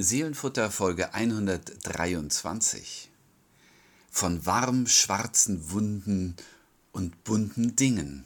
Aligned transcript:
Seelenfutter 0.00 0.70
Folge 0.70 1.12
123 1.12 3.10
von 4.08 4.46
warm 4.46 4.86
schwarzen 4.86 5.72
Wunden 5.72 6.36
und 6.92 7.24
bunten 7.24 7.74
Dingen. 7.74 8.24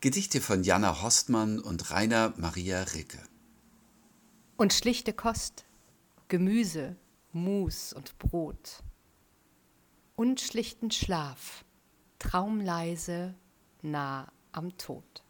Gedichte 0.00 0.40
von 0.40 0.62
Jana 0.64 1.02
Horstmann 1.02 1.58
und 1.58 1.90
Rainer 1.90 2.32
Maria 2.38 2.82
Ricke. 2.82 3.18
Und 4.56 4.72
schlichte 4.72 5.12
Kost, 5.12 5.66
Gemüse, 6.28 6.96
Mus 7.34 7.92
und 7.92 8.18
Brot. 8.18 8.82
Und 10.16 10.40
schlichten 10.40 10.90
Schlaf, 10.90 11.62
traumleise, 12.18 13.34
nah 13.82 14.32
am 14.52 14.78
Tod. 14.78 15.22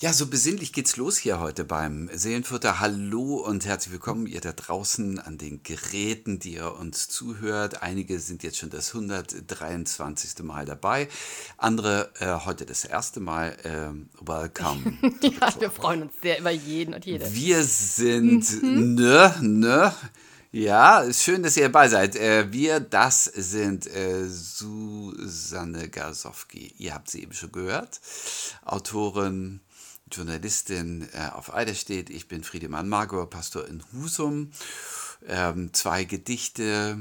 Ja, 0.00 0.12
so 0.12 0.26
besinnlich 0.26 0.72
geht's 0.72 0.96
los 0.96 1.16
hier 1.16 1.38
heute 1.38 1.64
beim 1.64 2.10
Seelenfutter. 2.12 2.80
Hallo 2.80 3.36
und 3.36 3.64
herzlich 3.64 3.92
willkommen, 3.92 4.26
ihr 4.26 4.40
da 4.40 4.52
draußen 4.52 5.20
an 5.20 5.38
den 5.38 5.62
Geräten, 5.62 6.40
die 6.40 6.54
ihr 6.54 6.74
uns 6.74 7.08
zuhört. 7.08 7.80
Einige 7.82 8.18
sind 8.18 8.42
jetzt 8.42 8.58
schon 8.58 8.70
das 8.70 8.92
123. 8.92 10.42
Mal 10.42 10.64
dabei, 10.64 11.08
andere 11.58 12.10
äh, 12.18 12.44
heute 12.44 12.66
das 12.66 12.84
erste 12.84 13.20
Mal. 13.20 13.56
Äh, 13.62 14.26
welcome. 14.26 14.98
ja, 15.22 15.60
wir 15.60 15.70
freuen 15.70 16.02
uns 16.02 16.12
sehr 16.20 16.40
über 16.40 16.50
jeden 16.50 16.92
und 16.92 17.06
jede. 17.06 17.32
Wir 17.32 17.62
sind, 17.62 18.62
mhm. 18.62 18.94
ne, 18.96 19.34
ne, 19.40 19.94
ja, 20.50 21.00
ist 21.00 21.22
schön, 21.22 21.44
dass 21.44 21.56
ihr 21.56 21.64
dabei 21.64 21.88
seid. 21.88 22.16
Äh, 22.16 22.52
wir, 22.52 22.80
das 22.80 23.24
sind 23.24 23.86
äh, 23.86 24.28
Susanne 24.28 25.88
Gasowski. 25.88 26.74
Ihr 26.78 26.94
habt 26.94 27.10
sie 27.10 27.22
eben 27.22 27.32
schon 27.32 27.52
gehört. 27.52 28.00
Autorin, 28.64 29.60
Journalistin 30.16 31.08
äh, 31.12 31.28
auf 31.32 31.52
Eiderstedt. 31.52 32.10
Ich 32.10 32.28
bin 32.28 32.44
Friedemann 32.44 32.88
Magor, 32.88 33.28
Pastor 33.28 33.66
in 33.66 33.82
Husum. 33.92 34.50
Ähm, 35.26 35.72
zwei 35.72 36.04
Gedichte, 36.04 36.98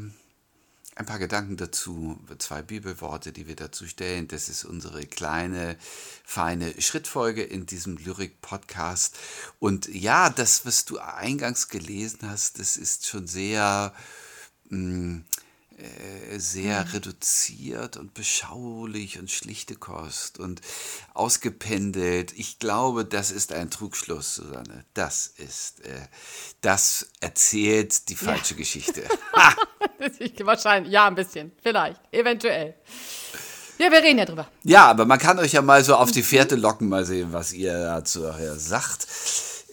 ein 0.95 1.06
paar 1.06 1.19
Gedanken 1.19 1.58
dazu, 1.58 2.19
zwei 2.38 2.61
Bibelworte, 2.61 3.31
die 3.31 3.47
wir 3.47 3.56
dazu 3.56 3.88
stellen. 3.88 4.28
Das 4.28 4.50
ist 4.50 4.64
unsere 4.66 5.06
kleine, 5.06 5.78
feine 6.23 6.80
Schrittfolge 6.81 7.44
in 7.44 7.66
diesem 7.66 7.97
Lyrik-Podcast. 7.97 9.17
Und 9.59 9.88
ja, 9.88 10.30
das, 10.30 10.66
was 10.66 10.86
du 10.86 11.00
eingangs 11.00 11.67
gelesen 11.67 12.19
hast, 12.23 12.59
das 12.59 12.78
ist 12.78 13.08
schon 13.08 13.28
sehr... 13.28 13.94
Mh, 14.69 14.80
mm, 14.80 15.25
sehr 16.38 16.85
mhm. 16.85 16.91
reduziert 16.91 17.97
und 17.97 18.13
beschaulich 18.13 19.19
und 19.19 19.31
schlichte 19.31 19.75
Kost 19.75 20.39
und 20.39 20.61
ausgependelt. 21.13 22.33
Ich 22.38 22.59
glaube, 22.59 23.05
das 23.05 23.31
ist 23.31 23.53
ein 23.53 23.69
Trugschluss, 23.69 24.35
Susanne. 24.35 24.85
Das 24.94 25.27
ist, 25.27 25.85
äh, 25.85 26.07
das 26.61 27.07
erzählt 27.21 28.09
die 28.09 28.16
falsche 28.16 28.53
ja. 28.53 28.57
Geschichte. 28.57 29.03
Wahrscheinlich, 30.44 30.91
ja, 30.91 31.07
ein 31.07 31.16
bisschen, 31.16 31.51
vielleicht, 31.61 32.01
eventuell. 32.11 32.75
Ja, 33.77 33.91
wir 33.91 34.03
reden 34.03 34.19
ja 34.19 34.25
drüber. 34.25 34.47
Ja, 34.63 34.85
aber 34.85 35.05
man 35.05 35.19
kann 35.19 35.39
euch 35.39 35.53
ja 35.53 35.61
mal 35.61 35.83
so 35.83 35.95
auf 35.95 36.11
die 36.11 36.23
Fährte 36.23 36.55
locken, 36.55 36.89
mal 36.89 37.05
sehen, 37.05 37.33
was 37.33 37.53
ihr 37.53 37.73
dazu 37.73 38.21
sagt. 38.55 39.07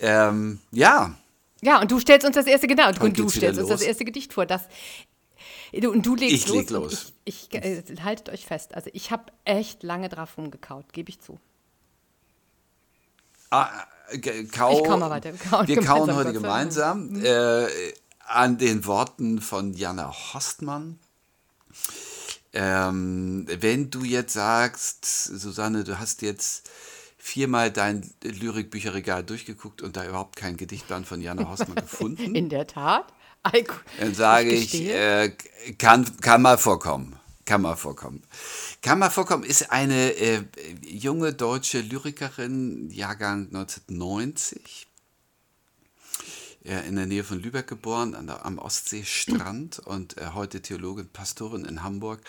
Ähm, 0.00 0.60
ja. 0.72 1.14
Ja, 1.62 1.80
und 1.80 1.90
du 1.90 2.00
stellst 2.00 2.26
uns 2.26 2.34
das 2.34 2.46
erste, 2.46 2.66
genau, 2.66 2.88
und 2.88 3.18
du 3.18 3.28
stellst 3.28 3.60
uns 3.60 3.68
das 3.68 3.82
erste 3.82 4.04
Gedicht 4.04 4.32
vor, 4.32 4.46
das 4.46 4.62
und 5.72 6.04
du 6.04 6.14
legst 6.14 6.34
ich 6.34 6.48
los. 6.48 6.56
Leg 6.56 6.70
los. 6.70 7.12
Ich, 7.24 7.48
ich 7.52 7.54
äh, 7.54 7.82
haltet 8.02 8.28
euch 8.28 8.46
fest. 8.46 8.74
Also 8.74 8.90
ich 8.92 9.10
habe 9.10 9.24
echt 9.44 9.82
lange 9.82 10.08
drauf 10.08 10.36
rumgekaut, 10.36 10.92
gebe 10.92 11.10
ich 11.10 11.20
zu. 11.20 11.38
Ah, 13.50 13.68
äh, 14.10 14.44
kau, 14.44 14.78
ich 14.78 14.88
komme 14.88 15.10
weiter. 15.10 15.32
Wir 15.32 15.38
kauen, 15.38 15.66
wir 15.66 15.80
kauen 15.82 16.14
heute 16.14 16.32
gemeinsam 16.32 17.08
mhm. 17.10 17.24
äh, 17.24 17.66
an 18.26 18.58
den 18.58 18.86
Worten 18.86 19.40
von 19.40 19.74
Jana 19.74 20.12
Hostmann. 20.34 20.98
Ähm, 22.52 23.46
wenn 23.48 23.90
du 23.90 24.04
jetzt 24.04 24.32
sagst, 24.32 25.04
Susanne, 25.04 25.84
du 25.84 25.98
hast 25.98 26.22
jetzt 26.22 26.68
viermal 27.16 27.70
dein 27.70 28.12
Lyrikbücherregal 28.22 29.22
durchgeguckt 29.22 29.82
und 29.82 29.96
da 29.96 30.06
überhaupt 30.06 30.36
kein 30.36 30.56
Gedichtband 30.56 31.06
von 31.06 31.20
Jana 31.20 31.48
Hostmann 31.48 31.74
gefunden. 31.76 32.34
In 32.34 32.48
der 32.48 32.66
Tat. 32.66 33.12
Dann 33.98 34.14
sage 34.14 34.50
ich, 34.50 34.74
ich 34.74 34.88
äh, 34.88 35.34
kann, 35.78 36.04
kann 36.20 36.42
mal 36.42 36.58
vorkommen. 36.58 37.16
Kann 37.44 37.62
mal 37.62 37.76
vorkommen. 37.76 38.22
Kann 38.82 38.98
mal 38.98 39.10
vorkommen 39.10 39.44
ist 39.44 39.72
eine 39.72 40.12
äh, 40.12 40.44
junge 40.82 41.32
deutsche 41.32 41.80
Lyrikerin, 41.80 42.90
Jahrgang 42.90 43.46
1990 43.46 44.86
in 46.62 46.96
der 46.96 47.06
Nähe 47.06 47.24
von 47.24 47.40
Lübeck 47.40 47.66
geboren, 47.66 48.14
der, 48.26 48.44
am 48.44 48.58
Ostseestrand 48.58 49.78
und 49.86 50.18
äh, 50.18 50.28
heute 50.34 50.60
Theologin, 50.60 51.08
Pastorin 51.08 51.64
in 51.64 51.82
Hamburg. 51.82 52.20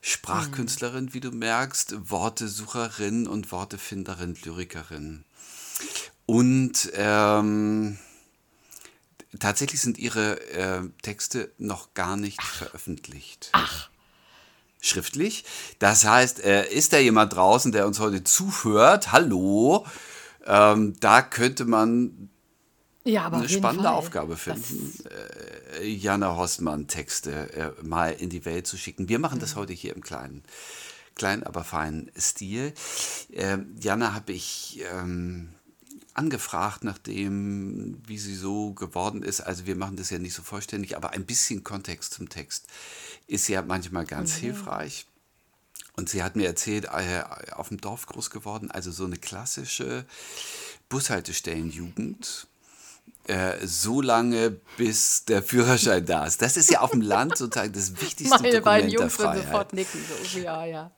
Sprachkünstlerin, 0.00 1.14
wie 1.14 1.20
du 1.20 1.32
merkst, 1.32 2.10
Wortesucherin 2.10 3.26
und 3.26 3.50
Wortefinderin, 3.50 4.36
Lyrikerin. 4.44 5.24
Und 6.26 6.92
ähm, 6.94 7.98
Tatsächlich 9.38 9.80
sind 9.80 9.98
ihre 9.98 10.40
äh, 10.52 10.82
Texte 11.02 11.52
noch 11.58 11.94
gar 11.94 12.16
nicht 12.16 12.38
Ach. 12.40 12.54
veröffentlicht. 12.54 13.50
Ach. 13.52 13.90
Schriftlich. 14.80 15.44
Das 15.78 16.04
heißt, 16.04 16.44
äh, 16.44 16.68
ist 16.68 16.92
da 16.92 16.98
jemand 16.98 17.34
draußen, 17.34 17.72
der 17.72 17.86
uns 17.86 17.98
heute 17.98 18.22
zuhört? 18.24 19.12
Hallo. 19.12 19.86
Ähm, 20.46 20.94
da 21.00 21.22
könnte 21.22 21.64
man 21.64 22.30
ja, 23.06 23.26
eine 23.26 23.48
spannende. 23.48 23.90
Aufgabe 23.90 24.36
finden, 24.36 24.92
äh, 25.80 25.86
Jana 25.86 26.34
Horstmann 26.34 26.88
Texte 26.88 27.52
äh, 27.52 27.82
mal 27.84 28.12
in 28.12 28.30
die 28.30 28.44
Welt 28.44 28.66
zu 28.66 28.76
schicken. 28.76 29.08
Wir 29.08 29.18
machen 29.18 29.38
das 29.38 29.54
mhm. 29.54 29.60
heute 29.60 29.72
hier 29.72 29.94
im 29.94 30.02
kleinen, 30.02 30.42
kleinen 31.14 31.44
aber 31.44 31.62
feinen 31.62 32.10
Stil. 32.18 32.72
Ähm, 33.32 33.76
Jana 33.80 34.12
habe 34.12 34.32
ich 34.32 34.82
ähm, 34.92 35.50
angefragt, 36.16 36.84
nachdem, 36.84 38.00
wie 38.06 38.18
sie 38.18 38.34
so 38.34 38.72
geworden 38.72 39.22
ist. 39.22 39.40
Also 39.40 39.66
wir 39.66 39.76
machen 39.76 39.96
das 39.96 40.10
ja 40.10 40.18
nicht 40.18 40.34
so 40.34 40.42
vollständig, 40.42 40.96
aber 40.96 41.10
ein 41.10 41.26
bisschen 41.26 41.64
Kontext 41.64 42.14
zum 42.14 42.28
Text 42.28 42.66
ist 43.26 43.48
ja 43.48 43.62
manchmal 43.62 44.06
ganz 44.06 44.36
mhm. 44.36 44.40
hilfreich. 44.40 45.06
Und 45.96 46.08
sie 46.08 46.22
hat 46.22 46.36
mir 46.36 46.46
erzählt, 46.46 46.84
äh, 46.86 47.22
auf 47.52 47.68
dem 47.68 47.80
Dorf 47.80 48.06
groß 48.06 48.30
geworden, 48.30 48.70
also 48.70 48.92
so 48.92 49.04
eine 49.04 49.16
klassische 49.16 50.04
Bushaltestellenjugend. 50.88 52.46
Äh, 53.26 53.66
so 53.66 54.00
lange, 54.00 54.50
bis 54.76 55.24
der 55.24 55.42
Führerschein 55.42 56.06
da 56.06 56.26
ist. 56.26 56.42
Das 56.42 56.56
ist 56.56 56.70
ja 56.70 56.80
auf 56.80 56.92
dem 56.92 57.00
Land 57.00 57.36
sozusagen 57.36 57.72
das 57.72 58.00
wichtigste 58.00 58.28
Meine 58.28 58.42
Dokument 58.44 58.64
beiden 58.64 58.90
Jungs 58.90 59.16
der 59.16 59.26
Freiheit. 59.26 59.44
sofort 59.46 59.72
nicken, 59.72 60.00
so, 60.32 60.38
ja, 60.38 60.64
ja. 60.64 60.90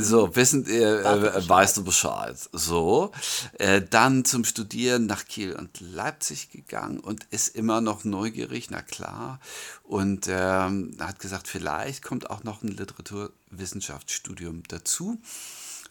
So, 0.00 0.34
wissen, 0.34 0.66
äh, 0.66 1.00
äh, 1.00 1.48
weißt 1.48 1.76
du 1.76 1.84
Bescheid. 1.84 2.36
So, 2.52 3.12
äh, 3.58 3.82
dann 3.82 4.24
zum 4.24 4.44
Studieren 4.44 5.06
nach 5.06 5.26
Kiel 5.26 5.54
und 5.54 5.80
Leipzig 5.80 6.50
gegangen 6.50 7.00
und 7.00 7.24
ist 7.30 7.54
immer 7.54 7.80
noch 7.80 8.04
neugierig, 8.04 8.70
na 8.70 8.82
klar. 8.82 9.40
Und 9.82 10.28
ähm, 10.28 10.96
hat 11.00 11.18
gesagt, 11.18 11.48
vielleicht 11.48 12.02
kommt 12.02 12.30
auch 12.30 12.44
noch 12.44 12.62
ein 12.62 12.68
Literaturwissenschaftsstudium 12.68 14.62
dazu 14.68 15.20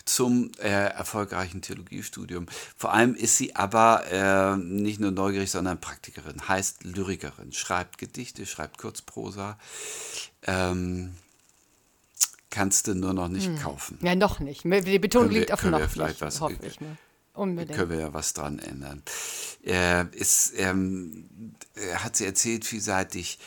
zum 0.05 0.51
äh, 0.59 0.69
erfolgreichen 0.69 1.61
Theologiestudium. 1.61 2.47
Vor 2.75 2.93
allem 2.93 3.15
ist 3.15 3.37
sie 3.37 3.55
aber 3.55 4.03
äh, 4.11 4.57
nicht 4.57 4.99
nur 4.99 5.11
neugierig, 5.11 5.51
sondern 5.51 5.79
Praktikerin, 5.79 6.47
heißt 6.47 6.83
Lyrikerin, 6.83 7.53
schreibt 7.53 7.97
Gedichte, 7.97 8.45
schreibt 8.45 8.77
Kurzprosa. 8.77 9.59
Ähm, 10.43 11.15
kannst 12.51 12.87
du 12.87 12.93
nur 12.93 13.13
noch 13.13 13.27
nicht 13.27 13.47
hm. 13.47 13.59
kaufen. 13.59 13.97
Ja, 14.01 14.13
noch 14.13 14.39
nicht. 14.39 14.63
Die 14.63 14.99
Betonung 14.99 15.31
wir, 15.31 15.39
liegt 15.39 15.51
auf 15.51 15.63
noch 15.63 15.89
vielleicht 15.89 16.15
nicht, 16.15 16.21
was, 16.21 16.41
hoffe 16.41 16.59
ich 16.61 16.79
mal. 16.79 16.97
Unbedingt. 17.33 17.77
Können 17.77 17.91
wir 17.91 17.99
ja 17.99 18.13
was 18.13 18.33
dran 18.33 18.59
ändern. 18.59 19.01
Äh, 19.63 20.05
ist, 20.15 20.53
ähm, 20.57 21.29
hat 21.95 22.17
sie 22.17 22.25
erzählt, 22.25 22.65
vielseitig 22.65 23.39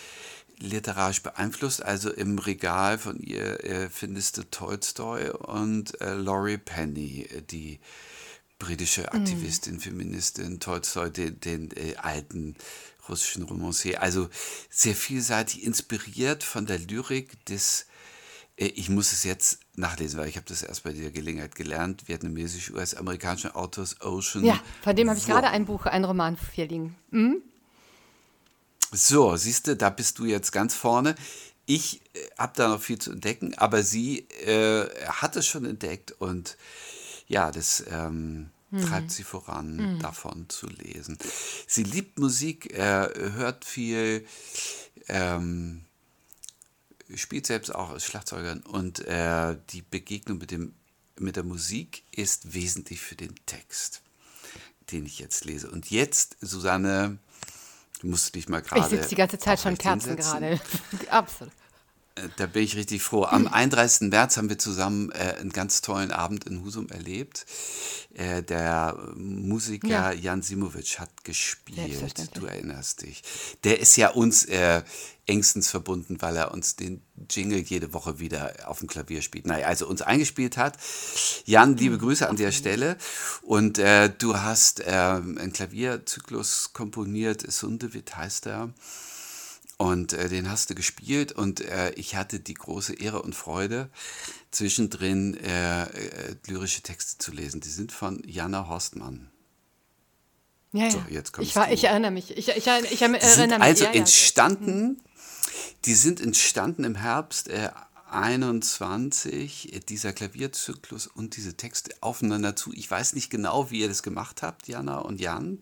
literarisch 0.58 1.22
beeinflusst. 1.22 1.84
Also 1.84 2.10
im 2.10 2.38
Regal 2.38 2.98
von 2.98 3.20
ihr 3.20 3.62
äh, 3.62 3.88
findest 3.90 4.38
du 4.38 4.50
Tolstoy 4.50 5.28
und 5.30 6.00
äh, 6.00 6.14
Laurie 6.14 6.56
Penny, 6.56 7.26
äh, 7.30 7.42
die 7.42 7.78
britische 8.58 9.02
hm. 9.02 9.20
Aktivistin, 9.20 9.76
mm. 9.76 9.80
Feministin, 9.80 10.60
Tolstoy, 10.60 11.10
den, 11.10 11.40
den 11.40 11.70
äh, 11.76 11.96
alten 11.96 12.56
russischen 13.08 13.42
Romancier. 13.42 14.02
Also 14.02 14.30
sehr 14.70 14.94
vielseitig 14.94 15.62
inspiriert 15.64 16.42
von 16.42 16.64
der 16.64 16.78
Lyrik 16.78 17.44
des 17.46 17.86
ich 18.56 18.88
muss 18.88 19.12
es 19.12 19.24
jetzt 19.24 19.60
nachlesen, 19.74 20.18
weil 20.18 20.28
ich 20.28 20.36
habe 20.36 20.46
das 20.48 20.62
erst 20.62 20.84
bei 20.84 20.92
dieser 20.92 21.10
Gelegenheit 21.10 21.54
gelernt. 21.54 22.06
Vietnamesisch-US-amerikanischen 22.06 23.50
Autors 23.52 24.00
Ocean. 24.00 24.44
Ja, 24.44 24.60
von 24.82 24.94
dem 24.94 25.08
habe 25.08 25.18
ich 25.18 25.26
gerade 25.26 25.48
ein 25.48 25.66
Buch, 25.66 25.86
einen 25.86 26.04
Roman 26.04 26.36
hier 26.52 26.68
liegen. 26.68 26.94
Mhm. 27.10 27.42
So, 28.92 29.36
siehst 29.36 29.66
du, 29.66 29.76
da 29.76 29.90
bist 29.90 30.18
du 30.18 30.24
jetzt 30.24 30.52
ganz 30.52 30.74
vorne. 30.74 31.16
Ich 31.66 32.00
äh, 32.14 32.18
habe 32.38 32.52
da 32.54 32.68
noch 32.68 32.80
viel 32.80 32.98
zu 32.98 33.10
entdecken, 33.10 33.54
aber 33.56 33.82
sie 33.82 34.20
äh, 34.46 34.88
hat 35.06 35.34
es 35.34 35.46
schon 35.46 35.64
entdeckt 35.64 36.12
und 36.12 36.56
ja, 37.26 37.50
das 37.50 37.82
ähm, 37.90 38.50
treibt 38.82 39.10
sie 39.10 39.22
voran, 39.22 39.98
davon 40.00 40.48
zu 40.48 40.66
lesen. 40.66 41.18
Sie 41.66 41.84
liebt 41.84 42.18
Musik, 42.18 42.72
äh, 42.72 43.08
hört 43.32 43.64
viel, 43.64 44.26
ähm, 45.08 45.84
spielt 47.14 47.46
selbst 47.46 47.74
auch 47.74 47.90
als 47.90 48.04
Schlagzeugerin 48.04 48.60
und 48.62 49.00
äh, 49.00 49.56
die 49.70 49.82
Begegnung 49.82 50.38
mit, 50.38 50.50
dem, 50.50 50.74
mit 51.18 51.36
der 51.36 51.44
Musik 51.44 52.04
ist 52.12 52.54
wesentlich 52.54 53.00
für 53.00 53.14
den 53.14 53.34
Text, 53.46 54.02
den 54.90 55.06
ich 55.06 55.18
jetzt 55.18 55.44
lese. 55.44 55.70
Und 55.70 55.90
jetzt, 55.90 56.36
Susanne, 56.40 57.18
du 58.00 58.06
musst 58.08 58.34
dich 58.34 58.48
mal 58.48 58.62
gerade. 58.62 58.80
Ich 58.80 58.86
sitze 58.86 59.08
die 59.10 59.14
ganze 59.14 59.38
Zeit 59.38 59.60
schon 59.60 59.76
Kerzen 59.76 60.16
gerade. 60.16 60.60
Absolut. 61.10 61.52
Da 62.36 62.46
bin 62.46 62.62
ich 62.62 62.76
richtig 62.76 63.02
froh. 63.02 63.24
Am 63.24 63.48
31. 63.52 64.08
März 64.08 64.36
haben 64.36 64.48
wir 64.48 64.58
zusammen 64.58 65.10
äh, 65.10 65.36
einen 65.40 65.50
ganz 65.50 65.80
tollen 65.80 66.12
Abend 66.12 66.44
in 66.44 66.62
Husum 66.62 66.88
erlebt. 66.88 67.44
Äh, 68.14 68.42
der 68.44 68.96
Musiker 69.16 69.88
Ja. 69.88 70.12
Jan 70.12 70.40
Simovic 70.42 71.00
hat 71.00 71.24
gespielt. 71.24 72.14
Du 72.34 72.46
erinnerst 72.46 73.02
dich. 73.02 73.22
Der 73.64 73.80
ist 73.80 73.96
ja 73.96 74.10
uns 74.10 74.44
äh, 74.44 74.82
engstens 75.26 75.70
verbunden, 75.70 76.22
weil 76.22 76.36
er 76.36 76.52
uns 76.52 76.76
den 76.76 77.02
Jingle 77.28 77.58
jede 77.58 77.92
Woche 77.92 78.20
wieder 78.20 78.54
auf 78.66 78.78
dem 78.78 78.86
Klavier 78.86 79.20
spielt. 79.20 79.46
Naja, 79.46 79.66
also 79.66 79.88
uns 79.88 80.00
eingespielt 80.00 80.56
hat. 80.56 80.78
Jan, 81.46 81.76
liebe 81.76 81.98
Grüße 81.98 82.28
an 82.28 82.36
der 82.36 82.52
Stelle. 82.52 82.96
Und 83.42 83.78
äh, 83.78 84.08
du 84.16 84.38
hast 84.38 84.78
äh, 84.80 84.90
einen 84.92 85.52
Klavierzyklus 85.52 86.72
komponiert. 86.72 87.50
Sundewit 87.50 88.16
heißt 88.16 88.46
er. 88.46 88.72
Und 89.76 90.12
äh, 90.12 90.28
den 90.28 90.48
hast 90.50 90.70
du 90.70 90.74
gespielt 90.74 91.32
und 91.32 91.60
äh, 91.60 91.90
ich 91.94 92.14
hatte 92.14 92.38
die 92.38 92.54
große 92.54 92.94
Ehre 92.94 93.22
und 93.22 93.34
Freude, 93.34 93.90
zwischendrin 94.52 95.34
äh, 95.34 95.82
äh, 95.82 96.36
lyrische 96.46 96.82
Texte 96.82 97.18
zu 97.18 97.32
lesen. 97.32 97.60
Die 97.60 97.68
sind 97.68 97.90
von 97.90 98.22
Jana 98.24 98.68
Horstmann. 98.68 99.30
Ja, 100.72 100.90
So, 100.90 100.98
ja. 100.98 101.04
jetzt 101.10 101.32
kommst 101.32 101.50
ich, 101.50 101.56
war, 101.56 101.72
ich 101.72 101.84
erinnere 101.84 102.12
mich. 102.12 102.36
Ich, 102.36 102.48
ich, 102.48 102.56
ich 102.56 102.66
erinnere 102.66 103.18
Die 103.20 103.26
sind 103.26 103.50
mich. 103.50 103.60
also 103.60 103.84
ja, 103.84 103.90
ja. 103.92 103.96
entstanden, 103.98 105.02
die 105.84 105.94
sind 105.94 106.20
entstanden 106.20 106.84
im 106.84 106.94
Herbst 106.94 107.48
äh, 107.48 107.70
21, 108.14 109.72
äh, 109.72 109.80
dieser 109.80 110.12
Klavierzyklus 110.12 111.06
und 111.06 111.36
diese 111.36 111.56
Texte 111.56 111.94
aufeinander 112.00 112.56
zu. 112.56 112.72
Ich 112.72 112.90
weiß 112.90 113.14
nicht 113.14 113.30
genau, 113.30 113.70
wie 113.70 113.80
ihr 113.80 113.88
das 113.88 114.02
gemacht 114.02 114.42
habt, 114.42 114.68
Jana 114.68 114.98
und 114.98 115.20
Jan. 115.20 115.58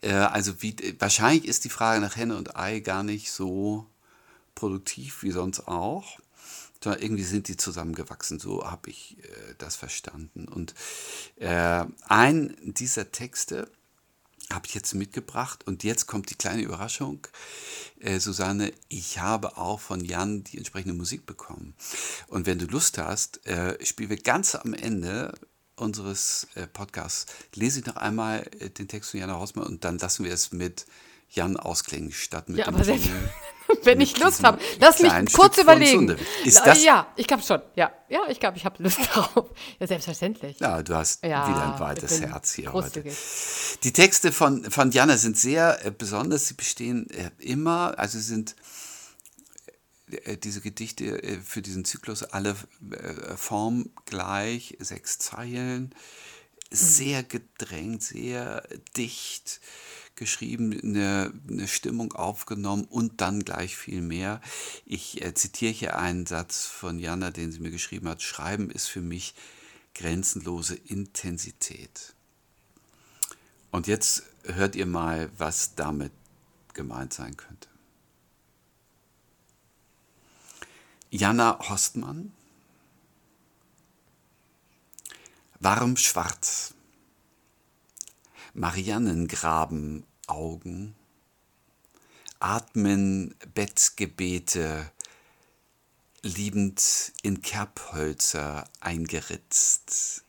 Äh, 0.00 0.12
also 0.12 0.62
wie, 0.62 0.70
äh, 0.70 0.94
wahrscheinlich 0.98 1.46
ist 1.46 1.64
die 1.64 1.70
Frage 1.70 2.00
nach 2.00 2.16
Henne 2.16 2.36
und 2.36 2.56
Ei 2.56 2.80
gar 2.80 3.02
nicht 3.02 3.30
so 3.30 3.86
produktiv 4.54 5.22
wie 5.22 5.30
sonst 5.30 5.68
auch. 5.68 6.18
Sondern 6.82 7.02
irgendwie 7.02 7.24
sind 7.24 7.48
die 7.48 7.56
zusammengewachsen, 7.56 8.38
so 8.38 8.70
habe 8.70 8.90
ich 8.90 9.16
das 9.58 9.76
verstanden. 9.76 10.46
Und 10.46 10.74
ein 11.40 12.56
dieser 12.60 13.10
Texte 13.10 13.68
habe 14.52 14.66
ich 14.66 14.74
jetzt 14.74 14.94
mitgebracht 14.94 15.66
und 15.66 15.84
jetzt 15.84 16.06
kommt 16.06 16.30
die 16.30 16.36
kleine 16.36 16.62
Überraschung. 16.62 17.26
Äh, 17.98 18.20
Susanne, 18.20 18.72
ich 18.88 19.18
habe 19.18 19.56
auch 19.56 19.80
von 19.80 20.04
Jan 20.04 20.44
die 20.44 20.58
entsprechende 20.58 20.94
Musik 20.94 21.26
bekommen. 21.26 21.74
Und 22.28 22.46
wenn 22.46 22.58
du 22.58 22.66
Lust 22.66 22.98
hast, 22.98 23.44
äh, 23.46 23.84
spielen 23.84 24.10
wir 24.10 24.18
ganz 24.18 24.54
am 24.54 24.74
Ende 24.74 25.34
unseres 25.76 26.46
äh, 26.54 26.66
Podcasts, 26.66 27.26
lese 27.54 27.80
ich 27.80 27.86
noch 27.86 27.96
einmal 27.96 28.48
äh, 28.60 28.70
den 28.70 28.88
Text 28.88 29.10
von 29.10 29.20
Jana 29.20 29.34
Hausmann 29.34 29.66
und 29.66 29.84
dann 29.84 29.98
lassen 29.98 30.24
wir 30.24 30.32
es 30.32 30.52
mit 30.52 30.86
Jan 31.30 31.56
ausklingen, 31.56 32.12
statt 32.12 32.48
mit 32.48 32.58
Ja, 32.58 32.66
dem 32.66 32.76
aber 32.76 32.84
Jingle. 32.84 33.32
wenn 33.82 34.00
ich 34.02 34.18
Lust 34.18 34.42
habe. 34.44 34.58
Lass 34.80 35.00
mich 35.00 35.12
kurz 35.34 35.54
Stück 35.54 35.64
überlegen. 35.64 36.16
Ist 36.44 36.60
das- 36.64 36.82
ja, 36.84 37.12
ich 37.16 37.26
glaube 37.26 37.42
schon. 37.42 37.60
Ja, 37.74 37.92
ja 38.08 38.20
ich 38.28 38.38
glaube, 38.40 38.56
ich 38.56 38.64
habe 38.64 38.82
Lust 38.82 38.98
darauf. 39.14 39.50
Ja, 39.78 39.86
selbstverständlich. 39.86 40.60
Ja, 40.60 40.82
du 40.82 40.94
hast 40.94 41.22
Ja, 41.24 41.48
wieder 41.48 41.74
ein 41.74 41.80
weites 41.80 42.20
Herz 42.20 42.54
hier 42.54 42.70
großzügig. 42.70 43.12
heute. 43.12 43.78
Die 43.84 43.92
Texte 43.92 44.32
von, 44.32 44.70
von 44.70 44.90
Jana 44.92 45.16
sind 45.16 45.36
sehr 45.36 45.84
äh, 45.84 45.90
besonders. 45.90 46.46
Sie 46.48 46.54
bestehen 46.54 47.10
äh, 47.10 47.30
immer, 47.38 47.98
also 47.98 48.18
sind 48.20 48.54
äh, 50.10 50.36
diese 50.36 50.60
Gedichte 50.60 51.40
für 51.44 51.60
diesen 51.60 51.84
Zyklus 51.84 52.22
alle 52.22 52.54
formgleich, 53.36 54.76
sechs 54.80 55.18
Zeilen, 55.18 55.94
sehr 56.70 57.22
gedrängt, 57.22 58.02
sehr 58.02 58.66
dicht 58.96 59.60
geschrieben, 60.16 60.78
eine, 60.82 61.32
eine 61.48 61.68
Stimmung 61.68 62.12
aufgenommen 62.12 62.84
und 62.84 63.20
dann 63.20 63.44
gleich 63.44 63.76
viel 63.76 64.00
mehr. 64.00 64.40
Ich 64.84 65.22
äh, 65.22 65.34
zitiere 65.34 65.72
hier 65.72 65.98
einen 65.98 66.26
Satz 66.26 66.66
von 66.66 66.98
Jana, 66.98 67.30
den 67.30 67.52
sie 67.52 67.60
mir 67.60 67.70
geschrieben 67.70 68.08
hat. 68.08 68.22
Schreiben 68.22 68.70
ist 68.70 68.88
für 68.88 69.02
mich 69.02 69.34
grenzenlose 69.94 70.74
Intensität. 70.74 72.14
Und 73.70 73.86
jetzt 73.86 74.24
hört 74.44 74.74
ihr 74.74 74.86
mal, 74.86 75.30
was 75.38 75.74
damit 75.74 76.12
gemeint 76.74 77.12
sein 77.12 77.36
könnte. 77.36 77.68
Jana 81.10 81.58
Hostmann, 81.68 82.32
warm 85.60 85.96
schwarz, 85.96 86.74
Mariannengraben 88.56 90.06
Augen, 90.26 90.94
atmen 92.40 93.34
Bettgebete, 93.54 94.90
liebend 96.22 97.12
in 97.22 97.42
Kerbhölzer 97.42 98.64
eingeritzt, 98.80 100.24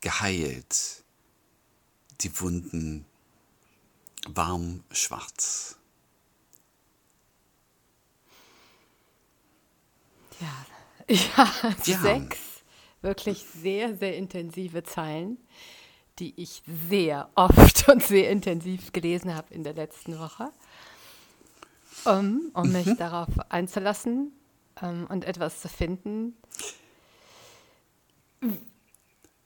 geheilt, 0.00 1.04
die 2.22 2.40
Wunden 2.40 3.04
warm 4.26 4.82
schwarz. 4.90 5.76
Ja, 10.40 10.66
ja, 11.14 11.76
Ja. 11.84 11.98
sechs 12.00 12.38
wirklich 13.02 13.44
sehr, 13.44 13.94
sehr 13.96 14.16
intensive 14.16 14.82
Zeilen, 14.82 15.38
die 16.18 16.34
ich 16.36 16.62
sehr 16.90 17.28
oft 17.34 17.88
und 17.88 18.02
sehr 18.02 18.30
intensiv 18.30 18.92
gelesen 18.92 19.34
habe 19.34 19.52
in 19.54 19.64
der 19.64 19.74
letzten 19.74 20.18
Woche, 20.18 20.50
um, 22.04 22.50
um 22.54 22.72
mich 22.72 22.86
Mhm. 22.86 22.96
darauf 22.96 23.28
einzulassen 23.48 24.32
ähm, 24.82 25.06
und 25.08 25.24
etwas 25.24 25.60
zu 25.60 25.68
finden. 25.68 26.36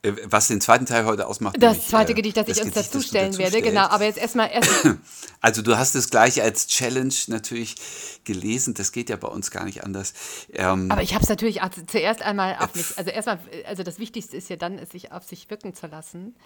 Äh, 0.03 0.13
Was 0.25 0.47
den 0.47 0.61
zweiten 0.61 0.85
Teil 0.85 1.05
heute 1.05 1.27
ausmacht. 1.27 1.55
Das 1.59 1.73
nämlich, 1.73 1.87
zweite 1.87 2.11
äh, 2.11 2.15
Gedicht, 2.15 2.37
das 2.37 2.47
ich 2.47 2.57
uns 2.57 2.59
Gedicht, 2.59 2.77
das 2.77 2.89
du 2.89 2.97
dazustellen 2.99 3.37
werde, 3.37 3.61
genau. 3.61 3.87
Aber 3.87 4.05
jetzt 4.05 4.19
erstmal 4.19 4.51
erst. 4.51 4.69
Also 5.41 5.61
du 5.61 5.77
hast 5.77 5.93
es 5.95 6.09
gleich 6.09 6.41
als 6.41 6.67
Challenge 6.67 7.13
natürlich 7.27 7.75
gelesen. 8.23 8.75
Das 8.75 8.93
geht 8.93 9.09
ja 9.09 9.17
bei 9.17 9.27
uns 9.27 9.51
gar 9.51 9.65
nicht 9.65 9.83
anders. 9.83 10.13
Ähm, 10.53 10.89
Aber 10.89 11.01
ich 11.01 11.13
habe 11.13 11.21
es 11.21 11.27
natürlich 11.27 11.59
zuerst 11.87 12.21
einmal 12.21 12.55
auf 12.61 12.73
mich, 12.75 12.97
also 12.97 13.11
erstmal, 13.11 13.39
also 13.65 13.83
das 13.83 13.99
Wichtigste 13.99 14.37
ist 14.37 14.49
ja 14.49 14.55
dann, 14.55 14.79
es 14.79 14.91
sich 14.91 15.11
auf 15.11 15.25
sich 15.25 15.49
wirken 15.49 15.73
zu 15.73 15.87
lassen. 15.87 16.37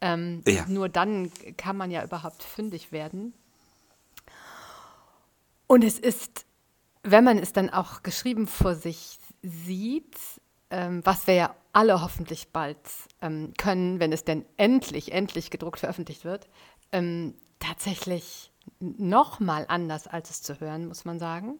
Ähm, 0.00 0.42
Ja. 0.48 0.66
Nur 0.66 0.88
dann 0.88 1.30
kann 1.56 1.76
man 1.76 1.92
ja 1.92 2.02
überhaupt 2.02 2.42
fündig 2.42 2.90
werden. 2.90 3.34
Und 5.68 5.84
es 5.84 6.00
ist, 6.00 6.44
wenn 7.04 7.22
man 7.22 7.38
es 7.38 7.52
dann 7.52 7.70
auch 7.70 8.02
geschrieben 8.02 8.48
vor 8.48 8.74
sich 8.74 9.18
sieht, 9.42 10.16
ähm, 10.74 11.00
was 11.04 11.26
wir 11.28 11.34
ja 11.34 11.54
alle 11.72 12.02
hoffentlich 12.02 12.48
bald 12.48 12.78
ähm, 13.22 13.52
können, 13.56 14.00
wenn 14.00 14.12
es 14.12 14.24
denn 14.24 14.44
endlich, 14.56 15.12
endlich 15.12 15.50
gedruckt 15.50 15.78
veröffentlicht 15.80 16.24
wird, 16.24 16.48
ähm, 16.90 17.34
tatsächlich 17.60 18.50
noch 18.80 19.38
mal 19.40 19.64
anders, 19.68 20.06
als 20.08 20.30
es 20.30 20.42
zu 20.42 20.58
hören, 20.60 20.86
muss 20.88 21.04
man 21.04 21.18
sagen. 21.20 21.58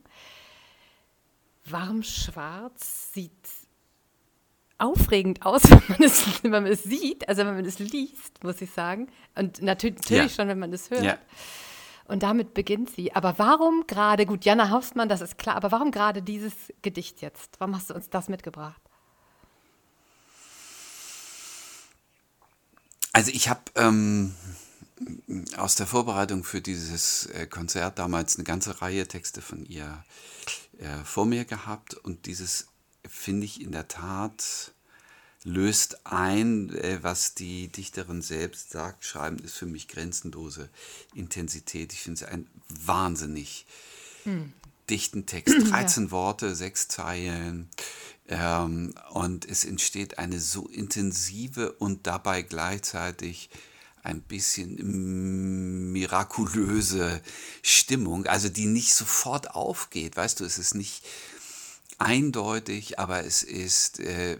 Warm 1.64 2.02
schwarz 2.02 3.12
sieht 3.12 3.32
aufregend 4.78 5.46
aus, 5.46 5.62
wenn 5.70 5.82
man, 5.88 6.02
es, 6.02 6.42
wenn 6.42 6.50
man 6.50 6.66
es 6.66 6.82
sieht, 6.82 7.28
also 7.28 7.44
wenn 7.46 7.54
man 7.54 7.64
es 7.64 7.78
liest, 7.78 8.42
muss 8.42 8.60
ich 8.60 8.70
sagen. 8.72 9.08
Und 9.36 9.62
natürlich, 9.62 9.96
natürlich 9.98 10.32
Ja. 10.32 10.42
schon, 10.42 10.48
wenn 10.48 10.58
man 10.58 10.72
es 10.72 10.90
hört. 10.90 11.04
ja. 11.04 11.18
Und 12.06 12.22
damit 12.22 12.52
beginnt 12.52 12.90
sie. 12.90 13.14
Aber 13.14 13.38
warum 13.38 13.86
gerade, 13.86 14.26
gut, 14.26 14.44
Jana 14.44 14.68
Hausmann, 14.68 15.08
das 15.08 15.22
ist 15.22 15.38
klar, 15.38 15.56
aber 15.56 15.72
warum 15.72 15.90
gerade 15.90 16.20
dieses 16.20 16.52
Gedicht 16.82 17.22
jetzt? 17.22 17.58
Warum 17.60 17.74
hast 17.74 17.88
du 17.88 17.94
uns 17.94 18.10
das 18.10 18.28
mitgebracht? 18.28 18.82
Also 23.14 23.30
ich 23.30 23.48
habe 23.48 23.60
ähm, 23.76 24.34
aus 25.56 25.76
der 25.76 25.86
Vorbereitung 25.86 26.42
für 26.42 26.60
dieses 26.60 27.26
äh, 27.26 27.46
Konzert 27.46 28.00
damals 28.00 28.34
eine 28.34 28.44
ganze 28.44 28.82
Reihe 28.82 29.06
Texte 29.06 29.40
von 29.40 29.64
ihr 29.66 30.04
äh, 30.80 31.04
vor 31.04 31.24
mir 31.24 31.44
gehabt 31.44 31.94
und 31.94 32.26
dieses 32.26 32.66
finde 33.08 33.44
ich 33.44 33.60
in 33.60 33.70
der 33.70 33.86
Tat 33.86 34.72
löst 35.44 36.04
ein, 36.04 36.74
äh, 36.74 36.98
was 37.02 37.34
die 37.34 37.68
Dichterin 37.68 38.20
selbst 38.20 38.70
sagt. 38.70 39.04
Schreiben 39.04 39.38
ist 39.38 39.54
für 39.54 39.66
mich 39.66 39.86
grenzenlose 39.86 40.68
Intensität. 41.14 41.92
Ich 41.92 42.00
finde 42.00 42.24
es 42.24 42.28
ein 42.28 42.48
wahnsinnig 42.68 43.64
dichten 44.90 45.26
Text. 45.26 45.54
13 45.70 46.10
Worte, 46.10 46.54
sechs 46.54 46.88
Zeilen. 46.88 47.68
Ähm, 48.28 48.94
und 49.10 49.44
es 49.44 49.64
entsteht 49.64 50.18
eine 50.18 50.40
so 50.40 50.66
intensive 50.68 51.72
und 51.72 52.06
dabei 52.06 52.42
gleichzeitig 52.42 53.50
ein 54.02 54.20
bisschen 54.20 55.92
mirakulöse 55.92 57.22
Stimmung, 57.62 58.26
also 58.26 58.50
die 58.50 58.66
nicht 58.66 58.94
sofort 58.94 59.52
aufgeht. 59.52 60.16
Weißt 60.16 60.40
du, 60.40 60.44
es 60.44 60.58
ist 60.58 60.74
nicht 60.74 61.02
eindeutig, 61.98 62.98
aber 62.98 63.24
es 63.24 63.42
ist, 63.42 64.00
äh, 64.00 64.36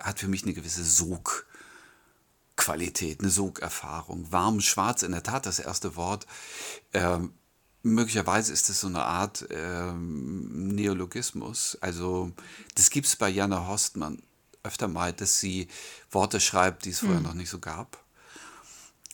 hat 0.00 0.20
für 0.20 0.28
mich 0.28 0.44
eine 0.44 0.54
gewisse 0.54 0.84
Sogqualität, 0.84 3.18
eine 3.20 3.30
Sogerfahrung. 3.30 4.30
Warm, 4.30 4.60
schwarz, 4.60 5.02
in 5.02 5.10
der 5.12 5.24
Tat 5.24 5.46
das 5.46 5.58
erste 5.58 5.96
Wort. 5.96 6.26
Ähm, 6.92 7.34
möglicherweise 7.82 8.52
ist 8.52 8.68
es 8.68 8.80
so 8.80 8.86
eine 8.86 9.04
Art 9.04 9.46
ähm, 9.50 10.68
Neologismus. 10.68 11.76
Also 11.80 12.32
das 12.74 12.90
gibt 12.90 13.06
es 13.06 13.16
bei 13.16 13.28
Jana 13.28 13.66
Horstmann 13.66 14.22
öfter 14.62 14.88
mal, 14.88 15.12
dass 15.12 15.40
sie 15.40 15.68
Worte 16.10 16.40
schreibt, 16.40 16.84
die 16.84 16.90
es 16.90 17.00
vorher 17.00 17.18
hm. 17.18 17.24
noch 17.24 17.34
nicht 17.34 17.50
so 17.50 17.58
gab. 17.58 18.02